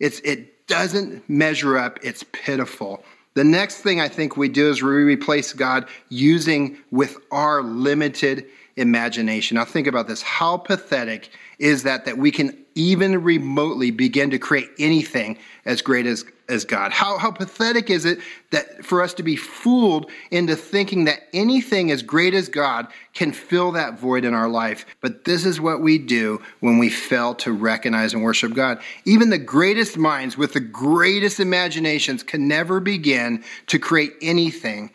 It's, 0.00 0.20
it 0.20 0.66
doesn't 0.66 1.28
measure 1.28 1.76
up, 1.76 1.98
it's 2.02 2.24
pitiful. 2.32 3.04
The 3.34 3.44
next 3.44 3.82
thing 3.82 4.00
I 4.00 4.08
think 4.08 4.38
we 4.38 4.48
do 4.48 4.70
is 4.70 4.82
we 4.82 4.88
replace 4.88 5.52
God 5.52 5.86
using 6.08 6.78
with 6.90 7.18
our 7.30 7.62
limited 7.62 8.46
imagination. 8.76 9.56
Now 9.56 9.64
think 9.64 9.86
about 9.86 10.06
this. 10.06 10.22
How 10.22 10.56
pathetic 10.56 11.30
is 11.58 11.84
that 11.84 12.04
that 12.04 12.18
we 12.18 12.30
can 12.30 12.56
even 12.76 13.22
remotely 13.22 13.90
begin 13.90 14.30
to 14.30 14.38
create 14.38 14.68
anything 14.78 15.38
as 15.64 15.80
great 15.80 16.04
as, 16.04 16.26
as 16.46 16.66
God. 16.66 16.92
How, 16.92 17.16
how 17.16 17.30
pathetic 17.30 17.88
is 17.88 18.04
it 18.04 18.18
that 18.50 18.84
for 18.84 19.00
us 19.00 19.14
to 19.14 19.22
be 19.22 19.34
fooled 19.34 20.10
into 20.30 20.54
thinking 20.54 21.06
that 21.06 21.22
anything 21.32 21.90
as 21.90 22.02
great 22.02 22.34
as 22.34 22.50
God 22.50 22.86
can 23.14 23.32
fill 23.32 23.72
that 23.72 23.98
void 23.98 24.26
in 24.26 24.34
our 24.34 24.48
life? 24.48 24.84
But 25.00 25.24
this 25.24 25.46
is 25.46 25.58
what 25.58 25.80
we 25.80 25.96
do 25.96 26.42
when 26.60 26.76
we 26.76 26.90
fail 26.90 27.34
to 27.36 27.50
recognize 27.50 28.12
and 28.12 28.22
worship 28.22 28.52
God. 28.52 28.78
Even 29.06 29.30
the 29.30 29.38
greatest 29.38 29.96
minds 29.96 30.36
with 30.36 30.52
the 30.52 30.60
greatest 30.60 31.40
imaginations 31.40 32.22
can 32.22 32.46
never 32.46 32.78
begin 32.78 33.42
to 33.68 33.78
create 33.78 34.12
anything 34.20 34.90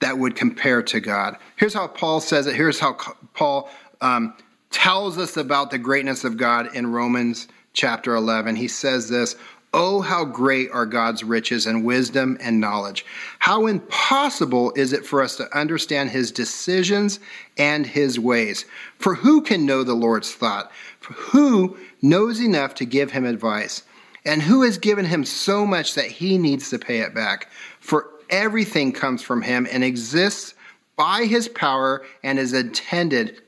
that 0.00 0.18
would 0.18 0.34
compare 0.34 0.82
to 0.82 1.00
God. 1.00 1.36
Here's 1.56 1.74
how 1.74 1.86
Paul 1.86 2.20
says 2.20 2.46
it. 2.46 2.56
Here's 2.56 2.78
how 2.78 2.96
Paul 3.34 3.70
um, 4.00 4.34
tells 4.70 5.18
us 5.18 5.36
about 5.36 5.70
the 5.70 5.78
greatness 5.78 6.24
of 6.24 6.36
God 6.36 6.74
in 6.74 6.90
Romans 6.90 7.48
chapter 7.72 8.14
11. 8.14 8.56
He 8.56 8.68
says 8.68 9.08
this 9.08 9.36
Oh, 9.72 10.00
how 10.00 10.24
great 10.24 10.68
are 10.72 10.84
God's 10.84 11.22
riches 11.22 11.66
and 11.66 11.84
wisdom 11.84 12.36
and 12.40 12.60
knowledge! 12.60 13.04
How 13.38 13.66
impossible 13.66 14.72
is 14.74 14.92
it 14.92 15.06
for 15.06 15.22
us 15.22 15.36
to 15.36 15.56
understand 15.56 16.10
his 16.10 16.32
decisions 16.32 17.20
and 17.56 17.86
his 17.86 18.18
ways? 18.18 18.64
For 18.98 19.14
who 19.14 19.42
can 19.42 19.66
know 19.66 19.84
the 19.84 19.94
Lord's 19.94 20.32
thought? 20.32 20.72
For 20.98 21.12
who 21.12 21.76
knows 22.02 22.40
enough 22.40 22.74
to 22.76 22.84
give 22.84 23.12
him 23.12 23.24
advice? 23.24 23.84
And 24.24 24.42
who 24.42 24.62
has 24.62 24.76
given 24.76 25.04
him 25.04 25.24
so 25.24 25.64
much 25.64 25.94
that 25.94 26.06
he 26.06 26.36
needs 26.36 26.68
to 26.70 26.78
pay 26.78 26.98
it 26.98 27.14
back? 27.14 27.48
For 27.78 28.10
everything 28.30 28.92
comes 28.92 29.22
from 29.22 29.42
him 29.42 29.66
and 29.70 29.84
exists 29.84 30.54
by 30.96 31.24
his 31.24 31.48
power 31.48 32.02
and 32.22 32.38
is 32.38 32.52
intended 32.52 33.40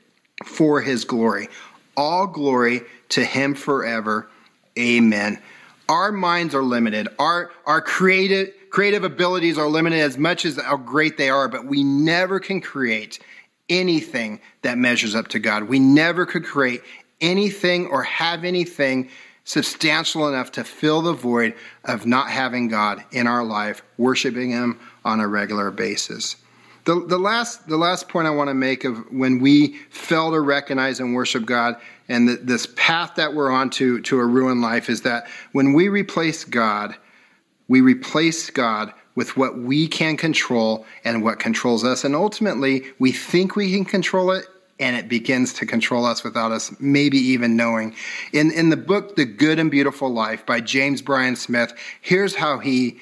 for 0.43 0.81
his 0.81 1.05
glory. 1.05 1.49
All 1.95 2.27
glory 2.27 2.81
to 3.09 3.23
him 3.23 3.53
forever. 3.55 4.29
Amen. 4.77 5.39
Our 5.89 6.11
minds 6.11 6.55
are 6.55 6.63
limited. 6.63 7.07
Our, 7.19 7.51
our 7.65 7.81
creative, 7.81 8.53
creative 8.69 9.03
abilities 9.03 9.57
are 9.57 9.67
limited 9.67 9.99
as 9.99 10.17
much 10.17 10.45
as 10.45 10.59
how 10.59 10.77
great 10.77 11.17
they 11.17 11.29
are, 11.29 11.47
but 11.47 11.65
we 11.65 11.83
never 11.83 12.39
can 12.39 12.61
create 12.61 13.19
anything 13.69 14.39
that 14.63 14.77
measures 14.77 15.15
up 15.15 15.27
to 15.29 15.39
God. 15.39 15.63
We 15.63 15.79
never 15.79 16.25
could 16.25 16.43
create 16.43 16.81
anything 17.21 17.87
or 17.87 18.03
have 18.03 18.43
anything 18.43 19.09
substantial 19.43 20.27
enough 20.27 20.51
to 20.53 20.63
fill 20.63 21.01
the 21.01 21.13
void 21.13 21.53
of 21.83 22.05
not 22.05 22.29
having 22.29 22.67
God 22.67 23.03
in 23.11 23.27
our 23.27 23.43
life, 23.43 23.83
worshiping 23.97 24.51
Him 24.51 24.79
on 25.03 25.19
a 25.19 25.27
regular 25.27 25.71
basis. 25.71 26.37
The, 26.85 27.05
the, 27.05 27.17
last, 27.17 27.67
the 27.67 27.77
last 27.77 28.09
point 28.09 28.27
I 28.27 28.31
want 28.31 28.49
to 28.49 28.53
make 28.53 28.83
of 28.83 29.09
when 29.11 29.39
we 29.39 29.77
fail 29.89 30.31
to 30.31 30.39
recognize 30.41 30.99
and 30.99 31.13
worship 31.13 31.45
God 31.45 31.77
and 32.09 32.27
the, 32.27 32.35
this 32.35 32.67
path 32.75 33.15
that 33.15 33.33
we're 33.33 33.51
on 33.51 33.69
to, 33.71 34.01
to 34.01 34.19
a 34.19 34.25
ruined 34.25 34.61
life 34.61 34.89
is 34.89 35.01
that 35.01 35.27
when 35.53 35.73
we 35.73 35.87
replace 35.87 36.43
God, 36.43 36.95
we 37.69 37.79
replace 37.79 38.49
God 38.49 38.93
with 39.15 39.37
what 39.37 39.57
we 39.57 39.87
can 39.87 40.17
control 40.17 40.85
and 41.05 41.23
what 41.23 41.39
controls 41.39 41.85
us. 41.85 42.03
And 42.03 42.15
ultimately, 42.15 42.83
we 42.99 43.11
think 43.11 43.55
we 43.55 43.71
can 43.71 43.85
control 43.85 44.31
it 44.31 44.45
and 44.79 44.95
it 44.95 45.07
begins 45.07 45.53
to 45.53 45.65
control 45.65 46.05
us 46.05 46.23
without 46.23 46.51
us 46.51 46.73
maybe 46.79 47.17
even 47.17 47.55
knowing. 47.55 47.95
In, 48.31 48.51
in 48.51 48.69
the 48.69 48.77
book, 48.77 49.15
The 49.15 49.25
Good 49.25 49.59
and 49.59 49.69
Beautiful 49.69 50.09
Life 50.09 50.45
by 50.45 50.61
James 50.61 51.01
Bryan 51.01 51.35
Smith, 51.35 51.73
here's 52.01 52.35
how 52.35 52.59
he 52.59 52.99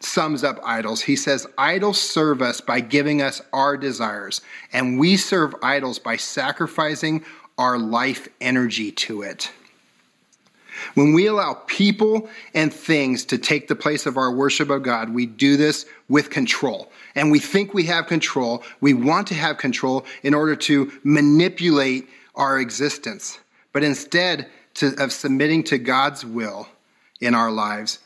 sums 0.00 0.44
up 0.44 0.60
idols. 0.64 1.02
He 1.02 1.16
says, 1.16 1.46
Idols 1.56 2.00
serve 2.00 2.42
us 2.42 2.60
by 2.60 2.80
giving 2.80 3.22
us 3.22 3.40
our 3.52 3.76
desires, 3.76 4.40
and 4.72 4.98
we 4.98 5.16
serve 5.16 5.54
idols 5.62 5.98
by 5.98 6.16
sacrificing 6.16 7.24
our 7.58 7.78
life 7.78 8.28
energy 8.40 8.90
to 8.90 9.22
it. 9.22 9.50
When 10.94 11.12
we 11.12 11.26
allow 11.26 11.54
people 11.66 12.28
and 12.54 12.72
things 12.72 13.24
to 13.26 13.38
take 13.38 13.68
the 13.68 13.76
place 13.76 14.06
of 14.06 14.16
our 14.16 14.32
worship 14.32 14.70
of 14.70 14.82
God, 14.82 15.10
we 15.10 15.26
do 15.26 15.56
this 15.56 15.86
with 16.08 16.30
control. 16.30 16.90
And 17.14 17.30
we 17.30 17.38
think 17.38 17.74
we 17.74 17.84
have 17.84 18.06
control. 18.06 18.62
We 18.80 18.94
want 18.94 19.26
to 19.28 19.34
have 19.34 19.58
control 19.58 20.04
in 20.22 20.34
order 20.34 20.56
to 20.56 20.92
manipulate 21.04 22.08
our 22.34 22.58
existence. 22.58 23.38
But 23.72 23.84
instead 23.84 24.48
to, 24.74 24.94
of 25.02 25.12
submitting 25.12 25.64
to 25.64 25.78
God's 25.78 26.24
will 26.24 26.68
in 27.20 27.34
our 27.34 27.50
lives, 27.50 28.00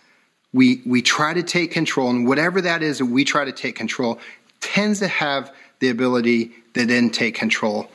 we, 0.52 0.82
we 0.86 1.02
try 1.02 1.34
to 1.34 1.42
take 1.42 1.70
control, 1.70 2.08
and 2.08 2.26
whatever 2.26 2.60
that 2.62 2.82
is 2.82 2.98
that 2.98 3.06
we 3.06 3.24
try 3.24 3.44
to 3.44 3.52
take 3.52 3.76
control 3.76 4.18
tends 4.60 4.98
to 5.00 5.08
have 5.08 5.52
the 5.80 5.90
ability 5.90 6.52
to 6.74 6.86
then 6.86 7.10
take 7.10 7.34
control 7.34 7.88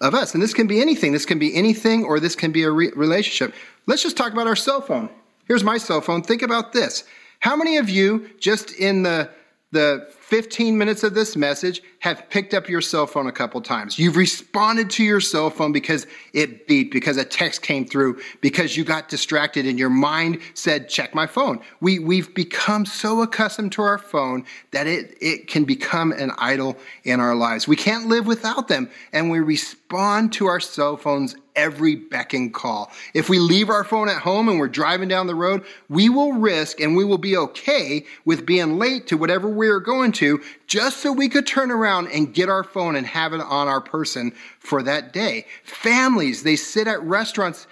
of 0.00 0.14
us. 0.14 0.32
And 0.32 0.42
this 0.42 0.54
can 0.54 0.66
be 0.66 0.80
anything. 0.80 1.12
This 1.12 1.26
can 1.26 1.38
be 1.38 1.54
anything, 1.54 2.04
or 2.04 2.20
this 2.20 2.36
can 2.36 2.52
be 2.52 2.62
a 2.62 2.70
re- 2.70 2.92
relationship. 2.94 3.54
Let's 3.88 4.02
just 4.02 4.18
talk 4.18 4.34
about 4.34 4.46
our 4.46 4.54
cell 4.54 4.82
phone. 4.82 5.08
Here's 5.46 5.64
my 5.64 5.78
cell 5.78 6.02
phone. 6.02 6.20
Think 6.22 6.42
about 6.42 6.74
this. 6.74 7.04
How 7.40 7.56
many 7.56 7.78
of 7.78 7.88
you, 7.88 8.28
just 8.38 8.70
in 8.70 9.02
the 9.02 9.30
the 9.72 10.12
15 10.28 10.76
minutes 10.76 11.04
of 11.04 11.14
this 11.14 11.36
message 11.36 11.80
have 12.00 12.28
picked 12.28 12.52
up 12.52 12.68
your 12.68 12.82
cell 12.82 13.06
phone 13.06 13.26
a 13.26 13.32
couple 13.32 13.62
times. 13.62 13.98
You've 13.98 14.16
responded 14.16 14.90
to 14.90 15.02
your 15.02 15.20
cell 15.20 15.48
phone 15.48 15.72
because 15.72 16.06
it 16.34 16.68
beeped, 16.68 16.90
because 16.90 17.16
a 17.16 17.24
text 17.24 17.62
came 17.62 17.86
through, 17.86 18.20
because 18.42 18.76
you 18.76 18.84
got 18.84 19.08
distracted 19.08 19.64
and 19.64 19.78
your 19.78 19.88
mind 19.88 20.40
said, 20.52 20.90
check 20.90 21.14
my 21.14 21.26
phone. 21.26 21.60
We, 21.80 21.98
we've 21.98 22.34
become 22.34 22.84
so 22.84 23.22
accustomed 23.22 23.72
to 23.72 23.82
our 23.82 23.96
phone 23.96 24.44
that 24.72 24.86
it, 24.86 25.16
it 25.18 25.48
can 25.48 25.64
become 25.64 26.12
an 26.12 26.32
idol 26.36 26.76
in 27.04 27.20
our 27.20 27.34
lives. 27.34 27.66
We 27.66 27.76
can't 27.76 28.06
live 28.08 28.26
without 28.26 28.68
them 28.68 28.90
and 29.14 29.30
we 29.30 29.38
respond 29.38 30.34
to 30.34 30.46
our 30.46 30.60
cell 30.60 30.98
phones 30.98 31.36
every 31.56 31.96
beck 31.96 32.34
and 32.34 32.54
call. 32.54 32.92
If 33.14 33.28
we 33.28 33.40
leave 33.40 33.68
our 33.68 33.82
phone 33.82 34.08
at 34.08 34.18
home 34.18 34.48
and 34.48 34.60
we're 34.60 34.68
driving 34.68 35.08
down 35.08 35.26
the 35.26 35.34
road, 35.34 35.64
we 35.88 36.08
will 36.08 36.34
risk 36.34 36.80
and 36.80 36.96
we 36.96 37.04
will 37.04 37.18
be 37.18 37.36
okay 37.36 38.06
with 38.24 38.46
being 38.46 38.78
late 38.78 39.08
to 39.08 39.16
whatever 39.16 39.48
we're 39.48 39.80
going 39.80 40.12
to 40.12 40.17
just 40.66 40.98
so 40.98 41.12
we 41.12 41.28
could 41.28 41.46
turn 41.46 41.70
around 41.70 41.88
around 41.88 42.08
and 42.12 42.34
get 42.34 42.48
our 42.48 42.64
phone 42.64 42.96
and 42.96 43.06
have 43.06 43.32
it 43.32 43.40
on 43.40 43.68
our 43.68 43.80
person 43.80 44.32
for 44.58 44.82
that 44.82 45.12
day. 45.12 45.46
Families, 45.64 46.42
they 46.42 46.56
sit 46.56 46.86
at 46.86 47.02
restaurants, 47.02 47.66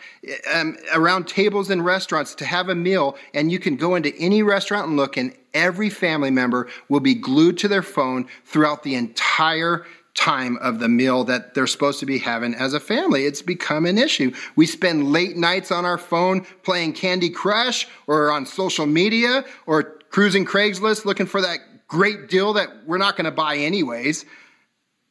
um, 0.53 0.77
around 0.95 1.27
tables 1.27 1.71
in 1.71 1.83
restaurants 1.83 2.35
to 2.37 2.45
have 2.45 2.69
a 2.69 2.75
meal, 2.75 3.17
and 3.35 3.51
you 3.53 3.59
can 3.59 3.77
go 3.77 3.95
into 3.95 4.15
any 4.19 4.43
restaurant 4.43 4.89
and 4.89 4.97
look, 4.97 5.17
and 5.17 5.35
every 5.55 5.91
family 5.91 6.31
member 6.31 6.69
will 6.89 7.01
be 7.01 7.15
glued 7.15 7.59
to 7.59 7.69
their 7.69 7.83
phone 7.83 8.27
throughout 8.45 8.83
the 8.83 8.95
entire 8.95 9.85
time 10.15 10.57
of 10.59 10.79
the 10.79 10.89
meal 10.89 11.25
that 11.25 11.53
they're 11.53 11.67
supposed 11.67 12.01
to 12.01 12.07
be 12.07 12.19
having 12.19 12.55
as 12.55 12.73
a 12.73 12.81
family. 12.81 13.27
It's 13.27 13.43
become 13.43 13.85
an 13.85 13.99
issue. 13.99 14.33
We 14.57 14.65
spend 14.65 15.13
late 15.13 15.37
nights 15.37 15.71
on 15.71 15.85
our 15.85 15.99
phone 15.99 16.47
playing 16.63 16.95
Candy 16.95 17.29
Crush 17.29 17.87
or 18.07 18.31
on 18.31 18.47
social 18.47 18.87
media 18.87 19.45
or 19.67 19.83
cruising 20.09 20.47
Craigslist 20.47 21.05
looking 21.05 21.27
for 21.27 21.43
that 21.43 21.59
great 21.89 22.29
deal 22.29 22.53
that 22.55 22.69
we're 22.87 22.99
not 22.99 23.17
going 23.17 23.25
to 23.25 23.31
buy 23.31 23.57
anyways. 23.57 24.25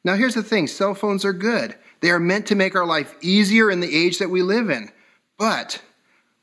Now, 0.04 0.14
here's 0.14 0.34
the 0.34 0.42
thing 0.42 0.66
cell 0.66 0.94
phones 0.94 1.24
are 1.24 1.32
good. 1.32 1.74
They 2.00 2.10
are 2.10 2.20
meant 2.20 2.46
to 2.46 2.54
make 2.54 2.74
our 2.74 2.86
life 2.86 3.14
easier 3.20 3.70
in 3.70 3.80
the 3.80 3.94
age 3.94 4.18
that 4.18 4.30
we 4.30 4.42
live 4.42 4.70
in. 4.70 4.90
But 5.38 5.82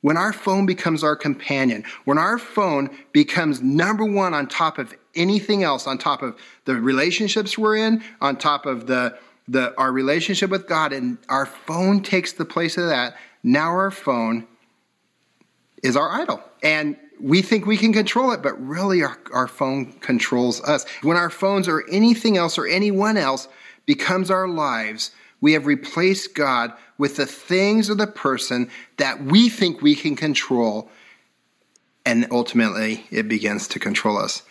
when 0.02 0.18
our 0.18 0.34
phone 0.34 0.66
becomes 0.66 1.04
our 1.04 1.16
companion, 1.16 1.86
when 2.06 2.18
our 2.18 2.38
phone 2.38 2.90
becomes 3.14 3.62
number 3.62 4.04
one 4.04 4.34
on 4.34 4.48
top 4.48 4.78
of 4.78 4.94
anything 5.16 5.64
else, 5.64 5.88
on 5.88 5.98
top 5.98 6.22
of 6.22 6.38
the 6.66 6.76
relationships 6.76 7.58
we're 7.58 7.78
in, 7.78 8.04
on 8.20 8.36
top 8.36 8.66
of 8.66 8.88
the, 8.88 9.18
the 9.48 9.74
our 9.78 9.92
relationship 9.92 10.50
with 10.50 10.68
God, 10.68 10.92
and 10.92 11.18
our 11.30 11.46
phone 11.46 12.02
takes 12.02 12.34
the 12.34 12.46
place 12.46 12.78
of 12.78 12.88
that, 12.88 13.16
now 13.44 13.70
our 13.70 13.92
phone 13.92 14.46
is 15.84 15.96
our 15.96 16.12
idol. 16.12 16.44
And 16.62 16.98
we 17.20 17.42
think 17.42 17.66
we 17.66 17.78
can 17.78 17.94
control 17.94 18.32
it, 18.32 18.42
but 18.42 18.60
really 18.62 19.04
our, 19.04 19.18
our 19.34 19.48
phone 19.48 19.94
controls 19.94 20.62
us. 20.62 20.86
When 21.02 21.18
our 21.18 21.30
phones 21.30 21.68
or 21.68 21.84
anything 21.90 22.38
else 22.38 22.58
or 22.58 22.66
anyone 22.66 23.18
else 23.18 23.48
becomes 23.86 24.30
our 24.32 24.48
lives, 24.48 25.12
we 25.42 25.54
have 25.54 25.66
replaced 25.66 26.36
God 26.36 26.74
with 26.98 27.18
the 27.18 27.26
things 27.26 27.90
or 27.90 27.96
the 27.96 28.08
person 28.08 28.70
that 28.98 29.24
we 29.24 29.50
think 29.50 29.82
we 29.82 29.96
can 29.96 30.16
control, 30.16 30.90
and 32.06 32.28
ultimately 32.32 33.06
it 33.12 33.28
begins 33.28 33.68
to 33.70 33.80
control 33.80 34.18
us. 34.18 34.44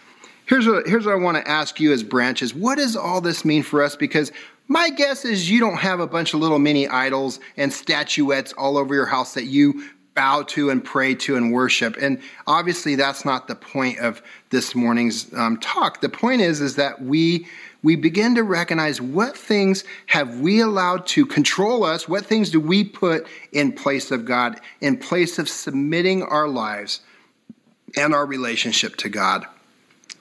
Here's 0.45 0.67
what, 0.67 0.87
here's 0.87 1.07
what 1.07 1.13
I 1.13 1.19
want 1.19 1.39
to 1.39 1.51
ask 1.51 1.81
you 1.81 1.93
as 1.93 2.03
branches. 2.03 2.55
What 2.55 2.77
does 2.77 2.97
all 2.97 3.21
this 3.21 3.45
mean 3.45 3.63
for 3.63 3.83
us? 3.83 3.97
Because 3.97 4.33
my 4.69 4.91
guess 4.91 5.25
is 5.25 5.51
you 5.51 5.61
don't 5.61 5.79
have 5.79 6.01
a 6.01 6.07
bunch 6.07 6.35
of 6.35 6.41
little 6.41 6.59
mini 6.59 6.89
idols 6.89 7.41
and 7.57 7.73
statuettes 7.73 8.53
all 8.55 8.77
over 8.77 8.95
your 8.95 9.07
house 9.07 9.35
that 9.35 9.45
you 9.45 9.89
bow 10.15 10.43
to 10.43 10.71
and 10.71 10.85
pray 10.85 11.15
to 11.15 11.37
and 11.37 11.53
worship. 11.53 11.97
And 12.01 12.21
obviously, 12.47 12.95
that's 12.97 13.25
not 13.25 13.49
the 13.49 13.55
point 13.55 13.99
of 13.99 14.23
this 14.51 14.75
morning's 14.75 15.33
um, 15.35 15.59
talk. 15.59 16.01
The 16.01 16.09
point 16.09 16.43
is, 16.43 16.61
is 16.61 16.77
that 16.77 17.03
we 17.03 17.47
we 17.83 17.97
begin 17.97 18.37
to 18.37 18.45
recognize 18.45 19.01
what 19.01 19.37
things 19.37 19.83
have 20.07 20.39
we 20.39 20.61
allowed 20.61 21.05
to 21.09 21.27
control 21.27 21.83
us. 21.83 22.09
What 22.09 22.25
things 22.25 22.51
do 22.51 22.61
we 22.61 22.85
put 22.85 23.27
in 23.51 23.73
place 23.73 24.13
of 24.13 24.25
God, 24.25 24.61
in 24.81 24.99
place 24.99 25.39
of 25.39 25.49
submitting 25.49 26.23
our 26.23 26.47
lives 26.47 27.01
and 27.97 28.15
our 28.15 28.25
relationship 28.25 28.97
to 28.97 29.09
God. 29.09 29.47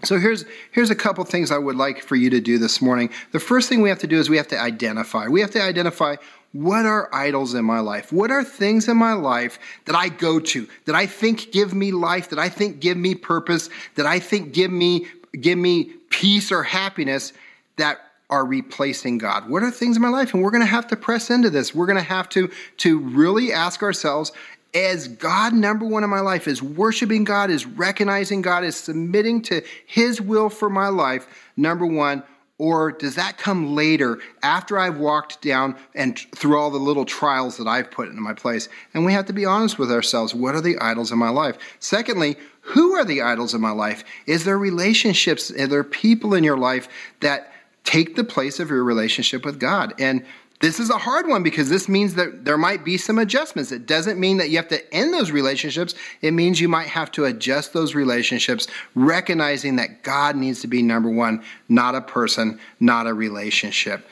So 0.04 0.18
here's 0.18 0.46
here's 0.72 0.90
a 0.90 0.96
couple 0.96 1.24
things 1.26 1.52
I 1.52 1.60
would 1.60 1.76
like 1.76 2.02
for 2.02 2.16
you 2.16 2.32
to 2.32 2.42
do 2.42 2.58
this 2.58 2.82
morning. 2.82 3.12
The 3.32 3.40
first 3.40 3.70
thing 3.70 3.82
we 3.82 3.90
have 3.90 4.00
to 4.00 4.08
do 4.08 4.20
is 4.20 4.30
we 4.30 4.38
have 4.38 4.48
to 4.48 4.60
identify. 4.60 5.28
We 5.28 5.42
have 5.42 5.52
to 5.52 5.62
identify 5.62 6.16
what 6.54 6.86
are 6.86 7.10
idols 7.14 7.54
in 7.54 7.64
my 7.64 7.80
life? 7.80 8.12
What 8.12 8.30
are 8.30 8.44
things 8.44 8.88
in 8.88 8.98
my 8.98 9.14
life 9.14 9.58
that 9.86 9.96
I 9.96 10.10
go 10.10 10.40
to, 10.40 10.68
that 10.86 10.96
I 10.96 11.06
think 11.06 11.52
give 11.52 11.74
me 11.74 11.92
life, 11.92 12.30
that 12.30 12.40
I 12.40 12.50
think 12.50 12.80
give 12.80 12.98
me 12.98 13.16
purpose, 13.16 13.70
that 13.96 14.06
I 14.06 14.20
think 14.20 14.54
give 14.54 14.72
me 14.72 15.08
give 15.40 15.58
me 15.58 15.86
peace 16.10 16.52
or 16.52 16.64
happiness 16.64 17.32
that 17.78 18.00
are 18.30 18.46
replacing 18.46 19.18
God? 19.18 19.50
What 19.50 19.64
are 19.64 19.72
things 19.72 19.96
in 19.96 20.02
my 20.02 20.10
life? 20.10 20.34
And 20.34 20.44
we're 20.44 20.52
going 20.52 20.62
to 20.62 20.68
have 20.68 20.88
to 20.88 20.96
press 20.96 21.30
into 21.30 21.50
this. 21.50 21.74
We're 21.74 21.86
going 21.86 21.98
to 21.98 22.04
have 22.04 22.28
to 22.30 22.50
to 22.78 23.00
really 23.00 23.54
ask 23.54 23.82
ourselves 23.82 24.32
as 24.74 25.08
God 25.08 25.54
number 25.54 25.86
one 25.86 26.04
in 26.04 26.10
my 26.10 26.22
life 26.22 26.48
is 26.48 26.62
worshiping 26.64 27.24
God, 27.24 27.50
is 27.50 27.66
recognizing 27.66 28.42
God, 28.42 28.64
is 28.64 28.76
submitting 28.76 29.42
to 29.44 29.62
his 29.86 30.22
will 30.22 30.50
for 30.50 30.70
my 30.70 30.88
life. 30.88 31.28
Number 31.58 31.86
one, 31.86 32.24
or 32.62 32.92
does 32.92 33.16
that 33.16 33.40
come 33.40 33.74
later 33.74 34.20
after 34.44 34.78
I've 34.78 35.00
walked 35.00 35.42
down 35.42 35.76
and 35.96 36.16
through 36.36 36.60
all 36.60 36.70
the 36.70 36.78
little 36.78 37.06
trials 37.06 37.58
that 37.58 37.66
I've 37.66 37.90
put 37.90 38.08
into 38.08 38.22
my 38.22 38.36
place? 38.36 38.70
And 38.94 39.04
we 39.04 39.14
have 39.14 39.26
to 39.26 39.34
be 39.34 39.46
honest 39.46 39.80
with 39.80 39.92
ourselves. 39.92 40.36
What 40.36 40.54
are 40.54 40.62
the 40.62 40.78
idols 40.78 41.12
in 41.12 41.18
my 41.18 41.30
life? 41.30 41.58
Secondly, 41.80 42.38
who 42.62 42.94
are 42.94 43.04
the 43.04 43.24
idols 43.24 43.56
in 43.56 43.62
my 43.62 43.72
life? 43.72 44.04
Is 44.28 44.44
there 44.44 44.60
relationships? 44.60 45.50
Are 45.50 45.66
there 45.66 45.84
people 45.84 46.36
in 46.36 46.44
your 46.44 46.56
life 46.56 46.88
that 47.22 47.52
take 47.84 48.16
the 48.16 48.24
place 48.24 48.60
of 48.60 48.70
your 48.70 48.84
relationship 48.84 49.44
with 49.44 49.60
God? 49.60 49.96
And 50.00 50.24
this 50.62 50.80
is 50.80 50.90
a 50.90 50.98
hard 50.98 51.28
one 51.28 51.44
because 51.44 51.70
this 51.70 51.90
means 51.90 52.14
that 52.16 52.46
there 52.46 52.58
might 52.58 52.86
be 52.86 52.98
some 52.98 53.18
adjustments. 53.18 53.72
It 53.72 53.88
doesn't 53.88 54.20
mean 54.20 54.38
that 54.38 54.50
you 54.50 54.58
have 54.58 54.68
to 54.70 54.94
end 54.94 55.14
those 55.14 55.32
relationships. 55.32 55.96
It 56.22 56.32
means 56.32 56.62
you 56.62 56.70
might 56.70 56.88
have 56.88 57.12
to 57.14 57.26
adjust 57.26 57.74
those 57.74 57.96
relationships, 57.96 58.68
recognizing 58.96 59.78
that 59.78 60.04
God 60.04 60.36
needs 60.36 60.62
to 60.62 60.68
be 60.68 60.82
number 60.84 61.10
one, 61.10 61.44
not 61.68 61.96
a 61.96 62.02
person, 62.02 62.60
not 62.80 63.08
a 63.08 63.14
relationship. 63.14 64.08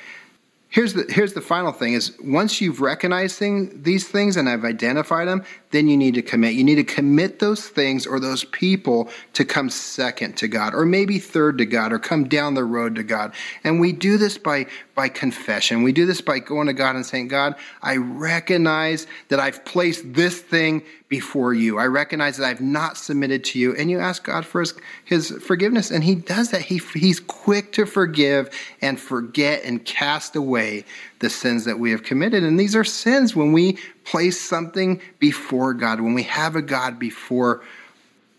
Here's 0.71 0.93
the, 0.93 1.05
here's 1.09 1.33
the 1.33 1.41
final 1.41 1.71
thing 1.71 1.93
is 1.93 2.15
once 2.23 2.61
you've 2.61 2.79
recognized 2.79 3.37
thing, 3.37 3.81
these 3.81 4.07
things 4.07 4.37
and 4.37 4.47
I've 4.47 4.65
identified 4.65 5.27
them, 5.27 5.43
then 5.71 5.87
you 5.87 5.97
need 5.97 6.15
to 6.15 6.21
commit. 6.21 6.55
You 6.55 6.63
need 6.63 6.75
to 6.75 6.83
commit 6.83 7.39
those 7.39 7.67
things 7.67 8.07
or 8.07 8.19
those 8.19 8.43
people 8.43 9.09
to 9.33 9.45
come 9.45 9.69
second 9.69 10.35
to 10.37 10.47
God 10.47 10.73
or 10.73 10.85
maybe 10.85 11.19
third 11.19 11.57
to 11.59 11.65
God 11.65 11.93
or 11.93 11.99
come 11.99 12.27
down 12.27 12.55
the 12.55 12.63
road 12.63 12.95
to 12.95 13.03
God. 13.03 13.33
And 13.63 13.79
we 13.79 13.91
do 13.91 14.17
this 14.17 14.37
by, 14.37 14.65
by 14.95 15.09
confession. 15.09 15.83
We 15.83 15.91
do 15.91 16.05
this 16.05 16.21
by 16.21 16.39
going 16.39 16.67
to 16.67 16.73
God 16.73 16.95
and 16.95 17.05
saying, 17.05 17.27
God, 17.27 17.55
I 17.83 17.97
recognize 17.97 19.05
that 19.27 19.39
I've 19.39 19.63
placed 19.63 20.13
this 20.13 20.41
thing 20.41 20.83
before 21.07 21.53
you. 21.53 21.77
I 21.77 21.87
recognize 21.87 22.37
that 22.37 22.45
I've 22.45 22.61
not 22.61 22.97
submitted 22.97 23.43
to 23.45 23.59
you. 23.59 23.75
And 23.75 23.89
you 23.89 23.99
ask 23.99 24.23
God 24.23 24.45
for 24.45 24.61
his, 24.61 24.73
his 25.05 25.31
forgiveness. 25.31 25.91
And 25.91 26.03
he 26.03 26.15
does 26.15 26.51
that. 26.51 26.61
He, 26.61 26.79
he's 26.93 27.19
quick 27.19 27.73
to 27.73 27.85
forgive 27.85 28.49
and 28.81 28.99
forget 28.99 29.63
and 29.63 29.83
cast 29.83 30.35
away 30.35 30.85
the 31.19 31.29
sins 31.29 31.65
that 31.65 31.79
we 31.79 31.91
have 31.91 32.03
committed. 32.03 32.43
And 32.43 32.59
these 32.59 32.75
are 32.75 32.83
sins 32.83 33.35
when 33.35 33.51
we 33.51 33.77
place 34.05 34.39
something 34.39 35.01
before 35.19 35.73
God, 35.73 36.01
when 36.01 36.13
we 36.13 36.23
have 36.23 36.55
a 36.55 36.61
God 36.61 36.97
before 36.97 37.61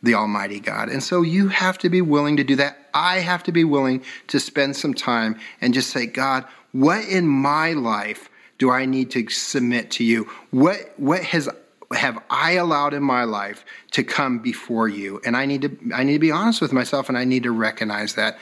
the 0.03 0.15
Almighty 0.15 0.61
God. 0.61 0.89
And 0.89 1.03
so 1.03 1.23
you 1.23 1.49
have 1.49 1.79
to 1.79 1.91
be 1.91 2.01
willing 2.01 2.37
to 2.39 2.45
do 2.45 2.57
that. 2.57 2.89
I 2.95 3.19
have 3.19 3.43
to 3.45 3.53
be 3.53 3.65
willing 3.65 4.03
to 4.29 4.41
spend 4.41 4.77
some 4.77 4.95
time 4.95 5.39
and 5.61 5.75
just 5.75 5.91
say, 5.91 6.07
God, 6.07 6.47
what 6.73 7.05
in 7.05 7.27
my 7.27 7.73
life 7.73 8.31
do 8.59 8.71
I 8.71 8.87
need 8.87 9.11
to 9.13 9.29
submit 9.29 9.91
to 9.93 10.05
you? 10.05 10.29
What, 10.51 10.93
what 10.97 11.23
has 11.25 11.49
have 11.93 12.23
I 12.31 12.53
allowed 12.53 12.95
in 12.95 13.03
my 13.03 13.25
life 13.25 13.65
to 13.93 14.05
come 14.05 14.39
before 14.39 14.89
you? 14.89 15.21
And 15.25 15.37
I 15.37 15.45
need 15.45 15.63
to 15.63 15.77
I 15.93 16.05
need 16.05 16.15
to 16.15 16.19
be 16.19 16.31
honest 16.31 16.61
with 16.61 16.73
myself 16.73 17.09
and 17.09 17.19
I 17.19 17.25
need 17.25 17.43
to 17.43 17.51
recognize 17.51 18.15
that. 18.15 18.39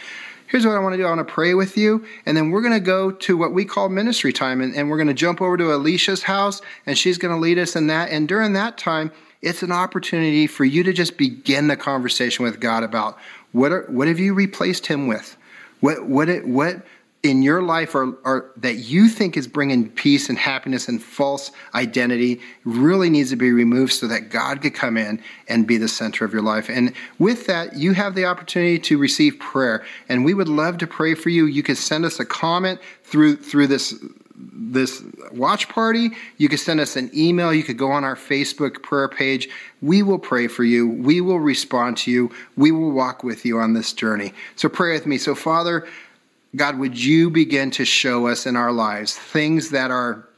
Here's 0.49 0.65
what 0.65 0.75
I 0.75 0.79
want 0.79 0.95
to 0.95 0.97
do. 0.97 1.05
I 1.05 1.11
want 1.11 1.27
to 1.27 1.33
pray 1.33 1.53
with 1.53 1.77
you, 1.77 2.05
and 2.25 2.35
then 2.35 2.51
we're 2.51 2.63
going 2.63 2.73
to 2.73 2.81
go 2.81 3.11
to 3.11 3.37
what 3.37 3.53
we 3.53 3.67
call 3.67 3.91
ministry 3.91 4.33
time, 4.33 4.63
and, 4.63 4.75
and 4.75 4.89
we're 4.89 4.97
going 4.97 5.09
to 5.09 5.15
jump 5.15 5.43
over 5.43 5.59
to 5.59 5.75
Alicia's 5.75 6.23
house, 6.23 6.63
and 6.87 6.97
she's 6.97 7.19
going 7.19 7.35
to 7.35 7.41
lead 7.41 7.59
us 7.59 7.77
in 7.77 7.87
that. 7.89 8.11
And 8.11 8.27
during 8.27 8.55
that 8.55 8.79
time, 8.79 9.13
it's 9.43 9.63
an 9.63 9.71
opportunity 9.71 10.47
for 10.47 10.65
you 10.65 10.83
to 10.85 10.93
just 10.95 11.19
begin 11.19 11.69
the 11.69 11.77
conversation 11.77 12.45
with 12.45 12.61
God 12.61 12.83
about 12.83 13.19
what 13.53 13.73
are, 13.73 13.83
what 13.89 14.09
have 14.09 14.19
you 14.19 14.33
replaced 14.33 14.87
Him 14.87 15.07
with? 15.07 15.37
What 15.81 16.07
what 16.07 16.29
what 16.45 16.83
in 17.23 17.43
your 17.43 17.63
life 17.63 17.95
are, 17.95 18.17
are, 18.25 18.53
that 18.57 18.77
you 18.77 19.09
think 19.09 19.37
is 19.37 19.49
bringing 19.49 19.91
peace 19.91 20.29
and 20.29 20.39
happiness 20.39 20.87
and 20.87 21.03
false 21.03 21.51
identity 21.75 22.41
really 22.65 23.11
needs 23.11 23.31
to 23.31 23.37
be 23.37 23.51
removed 23.51 23.93
so 23.93 24.07
that 24.07 24.31
God 24.31 24.63
could 24.63 24.75
come 24.75 24.97
in 24.97 25.21
and 25.49 25.67
be 25.67 25.79
the 25.79 25.89
center 25.89 26.25
of 26.25 26.33
your 26.33 26.43
life. 26.43 26.71
And 26.71 26.93
with 27.19 27.47
that, 27.47 27.77
you 27.77 27.93
have 27.93 28.15
the 28.15 28.25
opportunity 28.25 28.79
to 28.81 28.99
receive 28.99 29.39
prayer. 29.41 29.85
And 30.09 30.25
we 30.25 30.33
would 30.33 30.49
love 30.49 30.79
to 30.79 30.87
pray 30.87 31.15
for 31.15 31.29
you. 31.29 31.47
You 31.47 31.65
could 31.65 31.79
send 31.79 32.05
us 32.05 32.21
a 32.21 32.25
comment 32.25 32.81
through 33.03 33.37
through 33.37 33.67
this 33.67 33.95
this 34.41 35.03
watch 35.33 35.69
party. 35.69 36.11
You 36.37 36.49
could 36.49 36.61
send 36.61 36.79
us 36.79 36.95
an 36.95 37.11
email. 37.13 37.53
You 37.53 37.65
could 37.65 37.79
go 37.79 37.91
on 37.91 38.05
our 38.05 38.15
Facebook 38.15 38.83
prayer 38.83 39.09
page. 39.09 39.49
We 39.83 40.05
will 40.05 40.21
pray 40.21 40.47
for 40.47 40.63
you. 40.63 40.89
We 40.89 41.21
will 41.21 41.41
respond 41.41 41.97
to 41.99 42.13
you. 42.13 42.31
We 42.57 42.71
will 42.71 42.93
walk 42.93 43.25
with 43.25 43.45
you 43.45 43.59
on 43.59 43.73
this 43.73 43.93
journey. 43.93 44.33
So 44.55 44.69
pray 44.69 44.93
with 44.93 45.07
me. 45.07 45.19
So 45.19 45.35
Father, 45.35 45.87
God, 46.57 46.79
would 46.79 46.99
you 47.03 47.31
begin 47.31 47.71
to 47.73 47.85
show 47.85 48.27
us 48.27 48.47
in 48.47 48.57
our 48.57 48.73
lives 48.73 49.17
things 49.17 49.71
that 49.71 49.91
are 49.91 50.29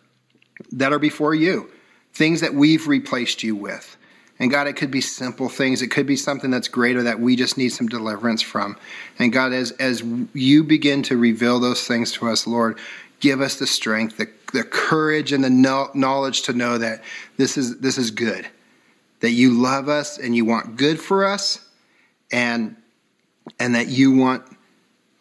that 0.72 0.92
are 0.92 0.98
before 0.98 1.34
you, 1.34 1.70
things 2.12 2.40
that 2.40 2.54
we've 2.54 2.86
replaced 2.86 3.42
you 3.42 3.56
with. 3.56 3.96
And 4.38 4.50
God, 4.50 4.66
it 4.66 4.74
could 4.74 4.90
be 4.90 5.02
simple 5.02 5.48
things. 5.48 5.82
It 5.82 5.88
could 5.88 6.06
be 6.06 6.16
something 6.16 6.50
that's 6.50 6.68
greater 6.68 7.02
that 7.02 7.20
we 7.20 7.36
just 7.36 7.58
need 7.58 7.70
some 7.70 7.88
deliverance 7.88 8.40
from. 8.40 8.76
And 9.18 9.32
God, 9.32 9.52
as 9.52 9.70
as 9.72 10.02
you 10.32 10.64
begin 10.64 11.02
to 11.04 11.16
reveal 11.16 11.60
those 11.60 11.86
things 11.86 12.12
to 12.12 12.28
us, 12.28 12.46
Lord, 12.46 12.78
give 13.20 13.42
us 13.42 13.56
the 13.56 13.66
strength, 13.66 14.16
the, 14.16 14.30
the 14.52 14.64
courage, 14.64 15.32
and 15.32 15.44
the 15.44 15.90
knowledge 15.94 16.42
to 16.42 16.54
know 16.54 16.78
that 16.78 17.04
this 17.36 17.58
is 17.58 17.78
this 17.80 17.98
is 17.98 18.10
good, 18.10 18.48
that 19.20 19.30
you 19.30 19.60
love 19.60 19.88
us 19.88 20.18
and 20.18 20.34
you 20.34 20.46
want 20.46 20.76
good 20.76 20.98
for 20.98 21.26
us, 21.26 21.60
and 22.32 22.76
and 23.58 23.74
that 23.74 23.88
you 23.88 24.12
want 24.12 24.42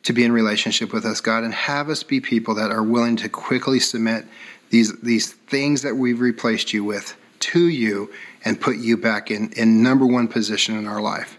to 0.03 0.13
be 0.13 0.23
in 0.23 0.31
relationship 0.31 0.93
with 0.93 1.05
us, 1.05 1.21
God, 1.21 1.43
and 1.43 1.53
have 1.53 1.89
us 1.89 2.03
be 2.03 2.21
people 2.21 2.55
that 2.55 2.71
are 2.71 2.83
willing 2.83 3.15
to 3.17 3.29
quickly 3.29 3.79
submit 3.79 4.25
these, 4.69 4.97
these 5.01 5.33
things 5.33 5.81
that 5.81 5.95
we've 5.95 6.19
replaced 6.19 6.73
you 6.73 6.83
with 6.83 7.15
to 7.39 7.67
you 7.67 8.11
and 8.45 8.59
put 8.59 8.77
you 8.77 8.97
back 8.97 9.31
in, 9.31 9.51
in 9.53 9.81
number 9.81 10.05
one 10.05 10.27
position 10.27 10.77
in 10.77 10.87
our 10.87 11.01
life. 11.01 11.37